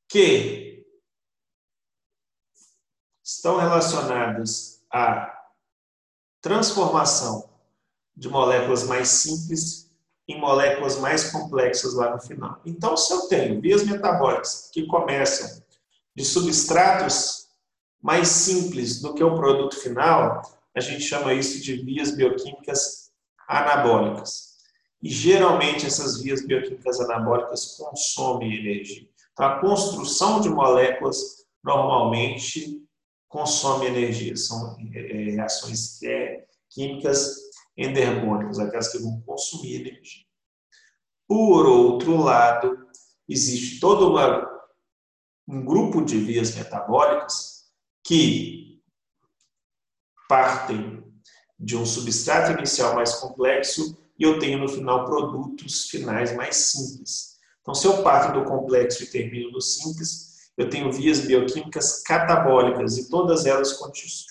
Que 0.08 0.86
estão 3.24 3.58
relacionadas 3.58 4.84
à 4.90 5.36
transformação 6.40 7.50
de 8.16 8.28
moléculas 8.28 8.84
mais 8.84 9.08
simples 9.08 9.87
em 10.28 10.38
moléculas 10.38 10.98
mais 10.98 11.30
complexas 11.30 11.94
lá 11.94 12.14
no 12.14 12.20
final. 12.20 12.60
Então, 12.66 12.96
se 12.96 13.12
eu 13.12 13.22
tenho 13.28 13.60
vias 13.60 13.82
metabólicas 13.84 14.68
que 14.72 14.86
começam 14.86 15.62
de 16.14 16.24
substratos 16.24 17.48
mais 18.02 18.28
simples 18.28 19.00
do 19.00 19.14
que 19.14 19.24
o 19.24 19.34
produto 19.34 19.76
final, 19.76 20.42
a 20.74 20.80
gente 20.80 21.02
chama 21.02 21.32
isso 21.32 21.60
de 21.62 21.76
vias 21.82 22.14
bioquímicas 22.14 23.10
anabólicas. 23.48 24.58
E 25.02 25.08
geralmente 25.08 25.86
essas 25.86 26.20
vias 26.20 26.44
bioquímicas 26.46 27.00
anabólicas 27.00 27.76
consomem 27.78 28.54
energia. 28.54 29.08
Então, 29.32 29.46
a 29.46 29.60
construção 29.60 30.40
de 30.40 30.50
moléculas 30.50 31.46
normalmente 31.64 32.82
consome 33.28 33.86
energia. 33.86 34.36
São 34.36 34.76
é, 34.92 35.30
reações 35.30 36.02
é, 36.02 36.44
químicas 36.68 37.47
endergônicas, 37.78 38.58
aquelas 38.58 38.90
que 38.90 38.98
vão 38.98 39.20
consumir 39.20 39.76
energia. 39.76 40.24
Por 41.28 41.66
outro 41.66 42.16
lado, 42.16 42.86
existe 43.28 43.78
todo 43.78 44.10
uma, 44.10 44.46
um 45.46 45.64
grupo 45.64 46.04
de 46.04 46.18
vias 46.18 46.54
metabólicas 46.56 47.68
que 48.02 48.82
partem 50.28 51.04
de 51.58 51.76
um 51.76 51.86
substrato 51.86 52.52
inicial 52.58 52.94
mais 52.94 53.14
complexo 53.14 53.96
e 54.18 54.24
eu 54.24 54.38
tenho 54.38 54.58
no 54.58 54.68
final 54.68 55.04
produtos 55.04 55.88
finais 55.88 56.34
mais 56.34 56.56
simples. 56.56 57.38
Então, 57.60 57.74
se 57.74 57.86
eu 57.86 58.02
parto 58.02 58.38
do 58.38 58.44
complexo 58.44 59.04
e 59.04 59.10
termino 59.10 59.52
no 59.52 59.60
simples, 59.60 60.50
eu 60.56 60.68
tenho 60.68 60.90
vias 60.90 61.20
bioquímicas 61.20 62.02
catabólicas 62.02 62.96
e 62.98 63.08
todas 63.08 63.46
elas 63.46 63.74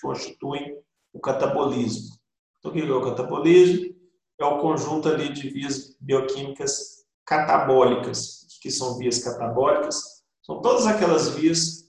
constituem 0.00 0.78
o 1.12 1.20
catabolismo. 1.20 2.17
Então, 2.58 2.70
o 2.70 2.74
que 2.74 2.80
é 2.80 2.90
o 2.90 3.04
catabolismo? 3.04 3.94
É 4.40 4.44
o 4.44 4.58
conjunto 4.58 5.08
ali 5.08 5.32
de 5.32 5.48
vias 5.50 5.96
bioquímicas 6.00 7.04
catabólicas. 7.24 8.42
O 8.42 8.60
que 8.60 8.70
são 8.70 8.96
vias 8.96 9.18
catabólicas? 9.22 10.22
São 10.42 10.60
todas 10.60 10.86
aquelas 10.86 11.30
vias 11.30 11.88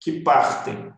que 0.00 0.20
partem 0.20 0.92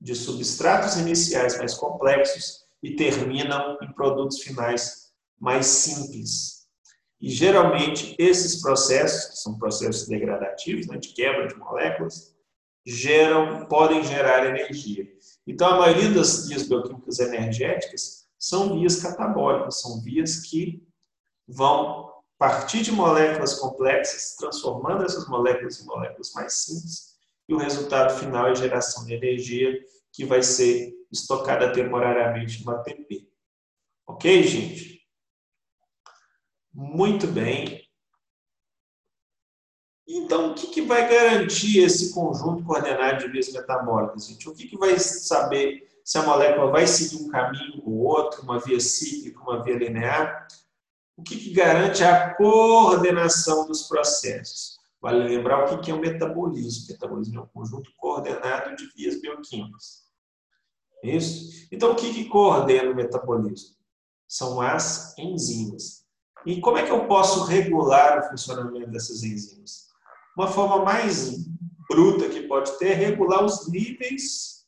de 0.00 0.14
substratos 0.14 0.96
iniciais 0.96 1.58
mais 1.58 1.74
complexos 1.74 2.64
e 2.82 2.96
terminam 2.96 3.78
em 3.82 3.92
produtos 3.92 4.40
finais 4.40 5.12
mais 5.40 5.66
simples. 5.66 6.66
E 7.20 7.30
geralmente 7.30 8.14
esses 8.18 8.60
processos, 8.60 9.30
que 9.30 9.36
são 9.38 9.58
processos 9.58 10.06
degradativos, 10.06 10.86
né, 10.86 10.98
de 10.98 11.08
quebra 11.08 11.48
de 11.48 11.56
moléculas, 11.56 12.34
geram, 12.84 13.66
podem 13.66 14.04
gerar 14.04 14.46
energia. 14.46 15.06
Então 15.46 15.68
a 15.68 15.78
maioria 15.78 16.10
das 16.10 16.48
vias 16.48 16.68
bioquímicas 16.68 17.18
energéticas 17.18 18.23
são 18.44 18.78
vias 18.78 18.96
catabólicas, 19.00 19.80
são 19.80 20.02
vias 20.02 20.40
que 20.40 20.86
vão 21.48 22.12
partir 22.36 22.82
de 22.82 22.92
moléculas 22.92 23.54
complexas, 23.54 24.36
transformando 24.36 25.02
essas 25.02 25.26
moléculas 25.26 25.80
em 25.80 25.86
moléculas 25.86 26.30
mais 26.34 26.52
simples, 26.52 27.14
e 27.48 27.54
o 27.54 27.58
resultado 27.58 28.18
final 28.18 28.48
é 28.48 28.54
geração 28.54 29.06
de 29.06 29.14
energia 29.14 29.82
que 30.12 30.26
vai 30.26 30.42
ser 30.42 30.92
estocada 31.10 31.72
temporariamente 31.72 32.62
no 32.64 32.72
ATP. 32.72 33.26
Ok, 34.06 34.42
gente? 34.42 35.02
Muito 36.70 37.26
bem. 37.26 37.82
Então, 40.06 40.50
o 40.50 40.54
que, 40.54 40.66
que 40.66 40.82
vai 40.82 41.08
garantir 41.08 41.78
esse 41.78 42.12
conjunto 42.12 42.62
coordenado 42.62 43.24
de 43.24 43.32
vias 43.32 43.50
metabólicas? 43.50 44.26
Gente? 44.26 44.50
O 44.50 44.54
que, 44.54 44.68
que 44.68 44.76
vai 44.76 44.98
saber 44.98 45.93
se 46.04 46.18
a 46.18 46.22
molécula 46.22 46.70
vai 46.70 46.86
seguir 46.86 47.24
um 47.24 47.30
caminho 47.30 47.82
ou 47.82 48.00
outro, 48.00 48.42
uma 48.42 48.60
via 48.60 48.78
cíclica, 48.78 49.40
uma 49.40 49.64
via 49.64 49.78
linear? 49.78 50.46
O 51.16 51.22
que, 51.22 51.36
que 51.36 51.50
garante 51.50 52.04
a 52.04 52.34
coordenação 52.34 53.66
dos 53.66 53.84
processos? 53.84 54.78
Vale 55.00 55.24
lembrar 55.24 55.64
o 55.64 55.68
que, 55.68 55.84
que 55.84 55.90
é 55.90 55.94
o 55.94 56.00
metabolismo. 56.00 56.84
O 56.84 56.92
metabolismo 56.92 57.38
é 57.38 57.42
um 57.42 57.46
conjunto 57.46 57.90
coordenado 57.96 58.76
de 58.76 58.86
vias 58.94 59.18
bioquímicas. 59.20 60.04
Isso? 61.02 61.68
Então, 61.72 61.92
o 61.92 61.96
que, 61.96 62.12
que 62.12 62.26
coordena 62.26 62.90
o 62.90 62.94
metabolismo? 62.94 63.74
São 64.28 64.60
as 64.60 65.16
enzimas. 65.18 66.04
E 66.44 66.60
como 66.60 66.76
é 66.76 66.84
que 66.84 66.90
eu 66.90 67.06
posso 67.06 67.44
regular 67.44 68.18
o 68.18 68.28
funcionamento 68.28 68.90
dessas 68.90 69.22
enzimas? 69.22 69.88
Uma 70.36 70.48
forma 70.48 70.84
mais 70.84 71.46
bruta 71.88 72.28
que 72.28 72.42
pode 72.42 72.78
ter 72.78 72.92
é 72.92 72.94
regular 72.94 73.42
os 73.44 73.68
níveis 73.70 74.63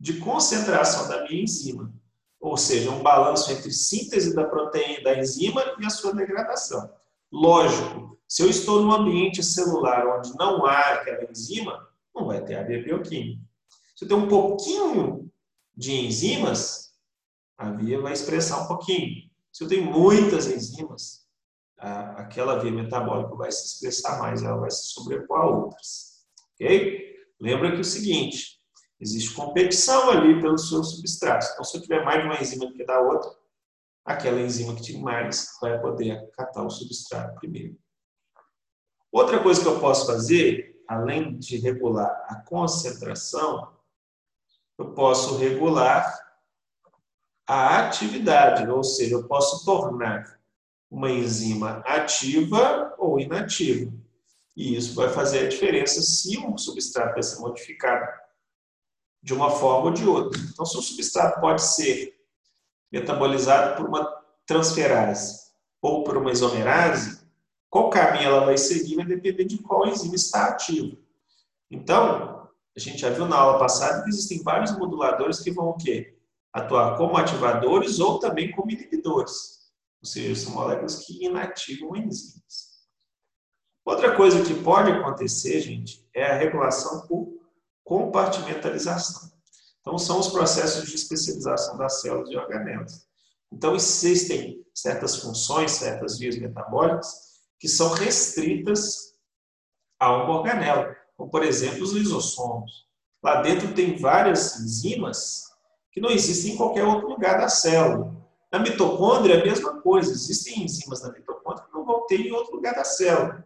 de 0.00 0.18
concentração 0.18 1.06
da 1.08 1.24
minha 1.24 1.42
enzima. 1.42 1.92
Ou 2.40 2.56
seja, 2.56 2.90
um 2.90 3.02
balanço 3.02 3.52
entre 3.52 3.70
síntese 3.70 4.34
da 4.34 4.44
proteína 4.44 5.04
da 5.04 5.18
enzima 5.18 5.62
e 5.78 5.84
a 5.84 5.90
sua 5.90 6.14
degradação. 6.14 6.90
Lógico, 7.30 8.18
se 8.26 8.42
eu 8.42 8.48
estou 8.48 8.80
num 8.80 8.92
ambiente 8.92 9.42
celular 9.42 10.06
onde 10.18 10.34
não 10.38 10.64
há 10.64 10.94
aquela 10.94 11.30
enzima, 11.30 11.86
não 12.14 12.26
vai 12.26 12.42
ter 12.42 12.56
a 12.56 12.62
via 12.62 12.82
bioquímica. 12.82 13.42
Se 13.94 14.04
eu 14.04 14.08
tenho 14.08 14.24
um 14.24 14.28
pouquinho 14.28 15.30
de 15.76 15.92
enzimas, 15.92 16.94
a 17.58 17.70
via 17.70 18.00
vai 18.00 18.14
expressar 18.14 18.62
um 18.62 18.68
pouquinho. 18.68 19.30
Se 19.52 19.64
eu 19.64 19.68
tenho 19.68 19.84
muitas 19.84 20.46
enzimas, 20.46 21.26
aquela 21.76 22.58
via 22.58 22.70
metabólica 22.72 23.34
vai 23.34 23.52
se 23.52 23.66
expressar 23.66 24.18
mais, 24.18 24.42
ela 24.42 24.56
vai 24.56 24.70
se 24.70 24.86
sobrepor 24.92 25.40
a 25.40 25.46
outras. 25.46 26.24
Ok? 26.54 27.16
Lembra 27.38 27.72
que 27.72 27.78
é 27.78 27.80
o 27.80 27.84
seguinte, 27.84 28.59
existe 29.00 29.34
competição 29.34 30.10
ali 30.10 30.40
pelos 30.40 30.68
seus 30.68 30.90
substratos. 30.90 31.48
Então, 31.50 31.64
se 31.64 31.76
eu 31.76 31.80
tiver 31.80 32.04
mais 32.04 32.20
de 32.20 32.26
uma 32.26 32.40
enzima 32.40 32.66
do 32.66 32.74
que 32.74 32.84
da 32.84 33.00
outra, 33.00 33.30
aquela 34.04 34.40
enzima 34.40 34.74
que 34.74 34.82
tem 34.82 35.00
mais 35.00 35.56
vai 35.60 35.80
poder 35.80 36.30
catar 36.32 36.64
o 36.64 36.70
substrato 36.70 37.34
primeiro. 37.36 37.78
Outra 39.10 39.42
coisa 39.42 39.60
que 39.60 39.66
eu 39.66 39.80
posso 39.80 40.06
fazer, 40.06 40.80
além 40.86 41.38
de 41.38 41.56
regular 41.58 42.26
a 42.28 42.36
concentração, 42.36 43.74
eu 44.78 44.92
posso 44.92 45.36
regular 45.36 46.18
a 47.46 47.80
atividade, 47.80 48.68
ou 48.70 48.84
seja, 48.84 49.14
eu 49.14 49.26
posso 49.26 49.64
tornar 49.64 50.38
uma 50.90 51.10
enzima 51.10 51.78
ativa 51.86 52.94
ou 52.98 53.18
inativa. 53.18 53.92
E 54.56 54.76
isso 54.76 54.94
vai 54.94 55.08
fazer 55.08 55.46
a 55.46 55.48
diferença 55.48 56.02
se 56.02 56.38
um 56.38 56.56
substrato 56.56 57.14
vai 57.14 57.22
ser 57.22 57.40
modificado 57.40 58.06
de 59.22 59.34
uma 59.34 59.50
forma 59.50 59.86
ou 59.86 59.92
de 59.92 60.06
outra. 60.06 60.40
Então, 60.40 60.64
se 60.64 60.76
o 60.76 60.82
substrato 60.82 61.40
pode 61.40 61.62
ser 61.62 62.14
metabolizado 62.90 63.76
por 63.76 63.88
uma 63.88 64.04
transferase 64.46 65.50
ou 65.80 66.02
por 66.04 66.16
uma 66.16 66.32
isomerase, 66.32 67.20
qual 67.68 67.90
caminho 67.90 68.24
ela 68.24 68.44
vai 68.44 68.58
seguir 68.58 68.96
vai 68.96 69.06
depender 69.06 69.44
de 69.44 69.58
qual 69.58 69.86
enzima 69.86 70.14
está 70.14 70.46
ativa. 70.46 70.96
Então, 71.70 72.48
a 72.76 72.80
gente 72.80 72.98
já 72.98 73.10
viu 73.10 73.26
na 73.26 73.36
aula 73.36 73.58
passada 73.58 74.02
que 74.02 74.08
existem 74.08 74.42
vários 74.42 74.76
moduladores 74.76 75.40
que 75.40 75.52
vão 75.52 75.68
o 75.68 75.76
quê? 75.76 76.16
Atuar 76.52 76.96
como 76.96 77.16
ativadores 77.16 78.00
ou 78.00 78.18
também 78.18 78.50
como 78.50 78.70
inibidores. 78.70 79.70
Ou 80.02 80.08
seja, 80.08 80.34
são 80.34 80.54
moléculas 80.54 81.04
que 81.04 81.24
inativam 81.24 81.96
enzimas. 81.96 82.70
Outra 83.84 84.16
coisa 84.16 84.42
que 84.42 84.54
pode 84.62 84.90
acontecer, 84.90 85.60
gente, 85.60 86.08
é 86.14 86.24
a 86.24 86.36
regulação 86.36 87.06
por 87.06 87.39
compartimentalização. 87.90 89.28
Então, 89.80 89.98
são 89.98 90.20
os 90.20 90.28
processos 90.28 90.88
de 90.88 90.94
especialização 90.94 91.76
das 91.76 92.00
células 92.00 92.30
e 92.30 92.36
organelas. 92.36 93.04
Então, 93.52 93.74
existem 93.74 94.64
certas 94.72 95.16
funções, 95.16 95.72
certas 95.72 96.16
vias 96.16 96.38
metabólicas 96.38 97.12
que 97.58 97.66
são 97.66 97.92
restritas 97.92 99.16
a 99.98 100.22
uma 100.22 100.38
organela, 100.38 100.96
como, 101.16 101.28
por 101.30 101.42
exemplo, 101.42 101.82
os 101.82 101.90
lisossomos. 101.90 102.86
Lá 103.20 103.42
dentro 103.42 103.74
tem 103.74 103.96
várias 103.96 104.60
enzimas 104.60 105.46
que 105.90 106.00
não 106.00 106.10
existem 106.10 106.52
em 106.52 106.56
qualquer 106.56 106.84
outro 106.84 107.08
lugar 107.08 107.40
da 107.40 107.48
célula. 107.48 108.16
Na 108.52 108.60
mitocôndria 108.60 109.34
é 109.34 109.40
a 109.40 109.44
mesma 109.44 109.82
coisa, 109.82 110.12
existem 110.12 110.62
enzimas 110.62 111.02
na 111.02 111.10
mitocôndria 111.10 111.66
que 111.66 111.72
não 111.72 111.84
vão 111.84 112.06
ter 112.06 112.20
em 112.20 112.30
outro 112.30 112.54
lugar 112.54 112.76
da 112.76 112.84
célula. 112.84 113.44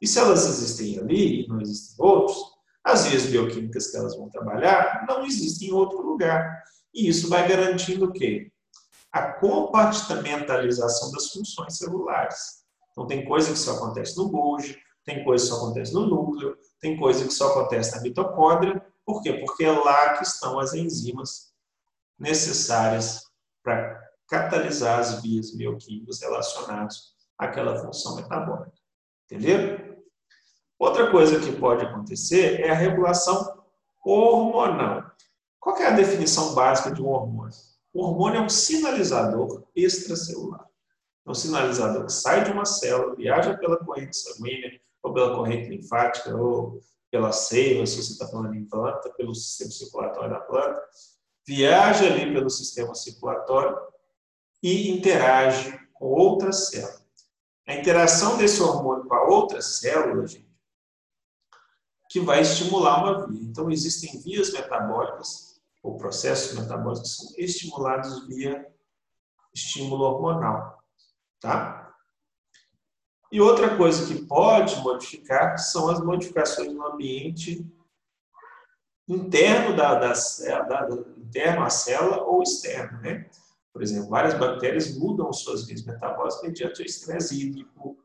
E 0.00 0.06
se 0.06 0.18
elas 0.18 0.44
existem 0.44 0.98
ali 0.98 1.44
e 1.44 1.48
não 1.48 1.58
existem 1.58 1.96
outros, 1.98 2.57
as 2.88 3.06
vias 3.06 3.26
bioquímicas 3.26 3.90
que 3.90 3.96
elas 3.96 4.16
vão 4.16 4.30
trabalhar 4.30 5.04
não 5.06 5.24
existem 5.24 5.68
em 5.68 5.72
outro 5.72 6.00
lugar. 6.00 6.62
E 6.94 7.08
isso 7.08 7.28
vai 7.28 7.46
garantindo 7.46 8.06
o 8.06 8.12
quê? 8.12 8.50
A 9.12 9.32
compartimentalização 9.32 11.12
das 11.12 11.30
funções 11.30 11.76
celulares. 11.76 12.64
Então, 12.90 13.06
tem 13.06 13.24
coisa 13.24 13.52
que 13.52 13.58
só 13.58 13.76
acontece 13.76 14.16
no 14.16 14.30
Golgi, 14.30 14.76
tem 15.04 15.22
coisa 15.22 15.44
que 15.44 15.50
só 15.50 15.56
acontece 15.58 15.92
no 15.92 16.06
núcleo, 16.06 16.56
tem 16.80 16.96
coisa 16.98 17.24
que 17.24 17.32
só 17.32 17.50
acontece 17.50 17.94
na 17.94 18.02
mitocôndria. 18.02 18.82
Por 19.04 19.22
quê? 19.22 19.34
Porque 19.34 19.64
é 19.64 19.72
lá 19.72 20.16
que 20.16 20.24
estão 20.24 20.58
as 20.58 20.72
enzimas 20.74 21.52
necessárias 22.18 23.24
para 23.62 24.02
catalisar 24.28 24.98
as 24.98 25.22
vias 25.22 25.54
bioquímicas 25.54 26.20
relacionadas 26.20 27.14
àquela 27.38 27.76
função 27.76 28.16
metabólica. 28.16 28.72
Entendeu? 29.30 29.87
Outra 30.78 31.10
coisa 31.10 31.40
que 31.40 31.52
pode 31.52 31.84
acontecer 31.84 32.60
é 32.60 32.70
a 32.70 32.74
regulação 32.74 33.64
hormonal. 34.04 35.10
Qual 35.58 35.76
é 35.78 35.86
a 35.86 35.90
definição 35.90 36.54
básica 36.54 36.92
de 36.92 37.02
um 37.02 37.08
hormônio? 37.08 37.54
O 37.92 38.04
hormônio 38.04 38.38
é 38.38 38.42
um 38.42 38.48
sinalizador 38.48 39.64
extracelular. 39.74 40.64
É 41.26 41.30
um 41.30 41.34
sinalizador 41.34 42.06
que 42.06 42.12
sai 42.12 42.44
de 42.44 42.52
uma 42.52 42.64
célula, 42.64 43.16
viaja 43.16 43.56
pela 43.58 43.76
corrente 43.76 44.16
sanguínea, 44.16 44.80
ou 45.02 45.12
pela 45.12 45.34
corrente 45.34 45.68
linfática, 45.68 46.34
ou 46.36 46.80
pela 47.10 47.32
seiva, 47.32 47.84
se 47.86 47.96
você 47.96 48.12
está 48.12 48.28
falando 48.28 48.54
em 48.54 48.64
planta, 48.64 49.10
pelo 49.10 49.34
sistema 49.34 49.70
circulatório 49.70 50.30
da 50.30 50.40
planta, 50.40 50.80
viaja 51.46 52.06
ali 52.06 52.32
pelo 52.32 52.50
sistema 52.50 52.94
circulatório 52.94 53.76
e 54.62 54.90
interage 54.90 55.78
com 55.94 56.06
outras 56.06 56.68
células. 56.68 57.02
A 57.66 57.74
interação 57.74 58.36
desse 58.38 58.62
hormônio 58.62 59.06
com 59.06 59.14
a 59.14 59.24
outra 59.24 59.60
célula, 59.60 60.26
gente, 60.26 60.47
que 62.08 62.20
vai 62.20 62.40
estimular 62.40 63.02
uma 63.02 63.26
via. 63.26 63.42
Então, 63.42 63.70
existem 63.70 64.20
vias 64.20 64.52
metabólicas, 64.52 65.60
ou 65.82 65.96
processos 65.96 66.58
metabólicos, 66.58 67.02
que 67.02 67.08
são 67.08 67.34
estimulados 67.36 68.26
via 68.26 68.66
estímulo 69.54 70.04
hormonal. 70.04 70.82
Tá? 71.40 71.94
E 73.30 73.40
outra 73.40 73.76
coisa 73.76 74.06
que 74.06 74.24
pode 74.24 74.76
modificar 74.76 75.58
são 75.58 75.90
as 75.90 76.00
modificações 76.00 76.72
no 76.72 76.86
ambiente 76.86 77.66
interno 79.06 79.76
da, 79.76 79.94
da, 79.94 80.12
da, 80.12 80.88
interno 81.18 81.62
à 81.62 81.70
célula 81.70 82.22
ou 82.24 82.42
externo, 82.42 83.00
né? 83.00 83.28
Por 83.72 83.82
exemplo, 83.82 84.08
várias 84.08 84.34
bactérias 84.34 84.96
mudam 84.96 85.32
suas 85.32 85.66
vias 85.66 85.84
metabólicas 85.84 86.42
mediante 86.42 86.82
o 86.82 86.84
estresse 86.84 87.40
hídrico, 87.40 87.96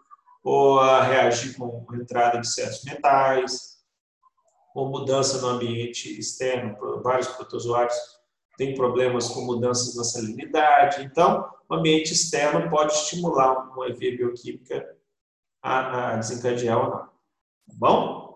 ou 0.43 0.79
a 0.79 1.01
reagir 1.03 1.55
com 1.57 1.85
a 1.89 1.95
entrada 1.95 2.39
de 2.39 2.47
certos 2.47 2.83
metais, 2.83 3.72
ou 4.73 4.89
mudança 4.89 5.39
no 5.41 5.47
ambiente 5.47 6.19
externo. 6.19 6.75
Vários 7.01 7.27
protozoários 7.27 7.95
têm 8.57 8.75
problemas 8.75 9.29
com 9.29 9.41
mudanças 9.41 9.95
na 9.95 10.03
salinidade. 10.03 11.03
Então, 11.03 11.49
o 11.69 11.75
ambiente 11.75 12.13
externo 12.13 12.69
pode 12.69 12.93
estimular 12.93 13.71
uma 13.71 13.93
via 13.93 14.15
bioquímica 14.15 14.95
a, 15.62 16.13
a 16.13 16.15
desencadear 16.17 16.77
ou 16.77 16.89
não. 16.89 16.99
Tá 16.99 17.73
bom? 17.73 18.36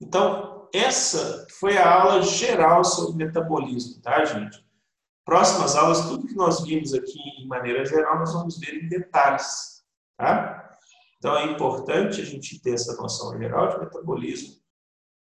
Então, 0.00 0.68
essa 0.74 1.46
foi 1.60 1.78
a 1.78 2.02
aula 2.02 2.22
geral 2.22 2.84
sobre 2.84 3.24
metabolismo, 3.24 4.02
tá, 4.02 4.24
gente? 4.24 4.64
Próximas 5.24 5.76
aulas, 5.76 6.02
tudo 6.08 6.26
que 6.26 6.34
nós 6.34 6.62
vimos 6.62 6.92
aqui 6.92 7.18
em 7.38 7.46
maneira 7.46 7.84
geral, 7.86 8.18
nós 8.18 8.32
vamos 8.32 8.58
ver 8.58 8.74
em 8.74 8.88
detalhes, 8.88 9.84
tá? 10.18 10.76
Então 11.16 11.38
é 11.38 11.46
importante 11.46 12.20
a 12.20 12.24
gente 12.24 12.60
ter 12.60 12.74
essa 12.74 13.00
noção 13.00 13.38
geral 13.38 13.68
de 13.68 13.78
metabolismo, 13.78 14.56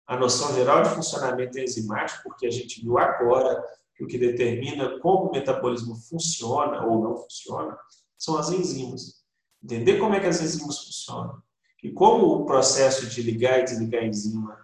a 0.05 0.17
noção 0.17 0.53
geral 0.53 0.83
de 0.83 0.89
funcionamento 0.89 1.57
enzimático, 1.59 2.23
porque 2.23 2.45
a 2.45 2.51
gente 2.51 2.81
viu 2.81 2.97
agora 2.97 3.63
que 3.95 4.03
o 4.03 4.07
que 4.07 4.17
determina 4.17 4.99
como 4.99 5.29
o 5.29 5.31
metabolismo 5.31 5.95
funciona 5.95 6.85
ou 6.85 7.01
não 7.01 7.17
funciona 7.17 7.77
são 8.17 8.37
as 8.37 8.49
enzimas. 8.49 9.23
Entender 9.63 9.97
como 9.97 10.15
é 10.15 10.19
que 10.19 10.27
as 10.27 10.41
enzimas 10.41 10.79
funcionam 10.79 11.41
e 11.81 11.91
como 11.91 12.27
o 12.27 12.45
processo 12.45 13.07
de 13.07 13.21
ligar 13.21 13.59
e 13.59 13.63
desligar 13.63 14.03
a 14.03 14.05
enzima, 14.05 14.57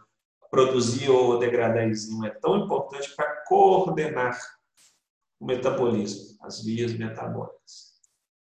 produzir 0.50 1.10
ou 1.10 1.38
degradar 1.38 1.84
a 1.84 1.88
enzima 1.88 2.28
é 2.28 2.32
tão 2.32 2.58
importante 2.58 3.14
para 3.16 3.44
coordenar 3.46 4.40
o 5.40 5.46
metabolismo, 5.46 6.38
as 6.42 6.64
vias 6.64 6.94
metabólicas. 6.94 7.94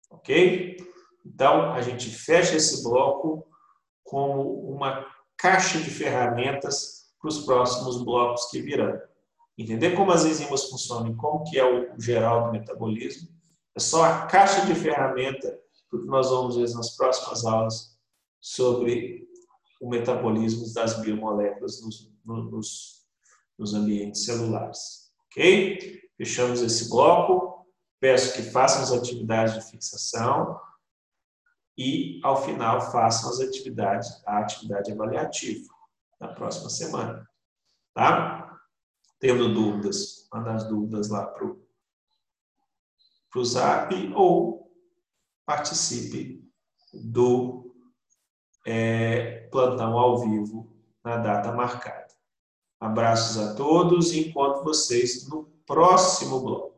Ok? 0.09 0.77
Então, 1.25 1.71
a 1.71 1.81
gente 1.81 2.09
fecha 2.09 2.55
esse 2.55 2.83
bloco 2.83 3.47
como 4.03 4.69
uma 4.69 5.07
caixa 5.43 5.77
de 5.77 5.89
ferramentas 5.89 7.11
para 7.19 7.27
os 7.27 7.39
próximos 7.39 8.01
blocos 8.01 8.45
que 8.45 8.61
virão. 8.61 8.97
Entender 9.57 9.91
como 9.91 10.09
as 10.09 10.23
enzimas 10.23 10.69
funcionam 10.69 11.11
e 11.11 11.15
como 11.15 11.43
que 11.43 11.59
é 11.59 11.65
o 11.65 11.99
geral 11.99 12.45
do 12.45 12.51
metabolismo 12.53 13.27
é 13.75 13.79
só 13.79 14.05
a 14.05 14.25
caixa 14.25 14.65
de 14.65 14.73
ferramenta 14.73 15.59
que 15.91 15.97
nós 16.05 16.29
vamos 16.29 16.55
ver 16.55 16.69
nas 16.73 16.95
próximas 16.95 17.43
aulas 17.43 17.99
sobre 18.39 19.27
o 19.81 19.89
metabolismo 19.89 20.73
das 20.73 21.01
biomoléculas 21.01 21.81
nos, 21.81 22.09
nos, 22.23 23.05
nos 23.59 23.73
ambientes 23.73 24.23
celulares. 24.23 25.11
Ok? 25.25 26.01
Fechamos 26.15 26.61
esse 26.61 26.89
bloco. 26.89 27.67
Peço 27.99 28.33
que 28.33 28.43
façam 28.43 28.81
as 28.81 28.93
atividades 28.93 29.55
de 29.55 29.71
fixação 29.71 30.57
e, 31.77 32.19
ao 32.23 32.43
final, 32.43 32.91
façam 32.91 33.29
as 33.29 33.39
atividades, 33.39 34.21
a 34.25 34.39
atividade 34.39 34.91
avaliativa 34.91 35.73
na 36.19 36.27
próxima 36.29 36.69
semana. 36.69 37.27
Tá? 37.93 38.59
Tendo 39.19 39.53
dúvidas, 39.53 40.27
manda 40.31 40.53
as 40.53 40.67
dúvidas 40.67 41.09
lá 41.09 41.25
para 41.25 41.55
o 43.35 43.45
Zap 43.45 44.13
ou 44.15 44.71
participe 45.45 46.43
do 46.93 47.75
é, 48.65 49.47
plantão 49.51 49.97
ao 49.97 50.19
vivo 50.19 50.71
na 51.03 51.17
data 51.17 51.51
marcada. 51.51 52.07
Abraços 52.79 53.37
a 53.37 53.55
todos 53.55 54.11
e 54.11 54.29
encontro 54.29 54.63
vocês 54.63 55.27
no 55.27 55.45
próximo 55.65 56.41
bloco. 56.41 56.72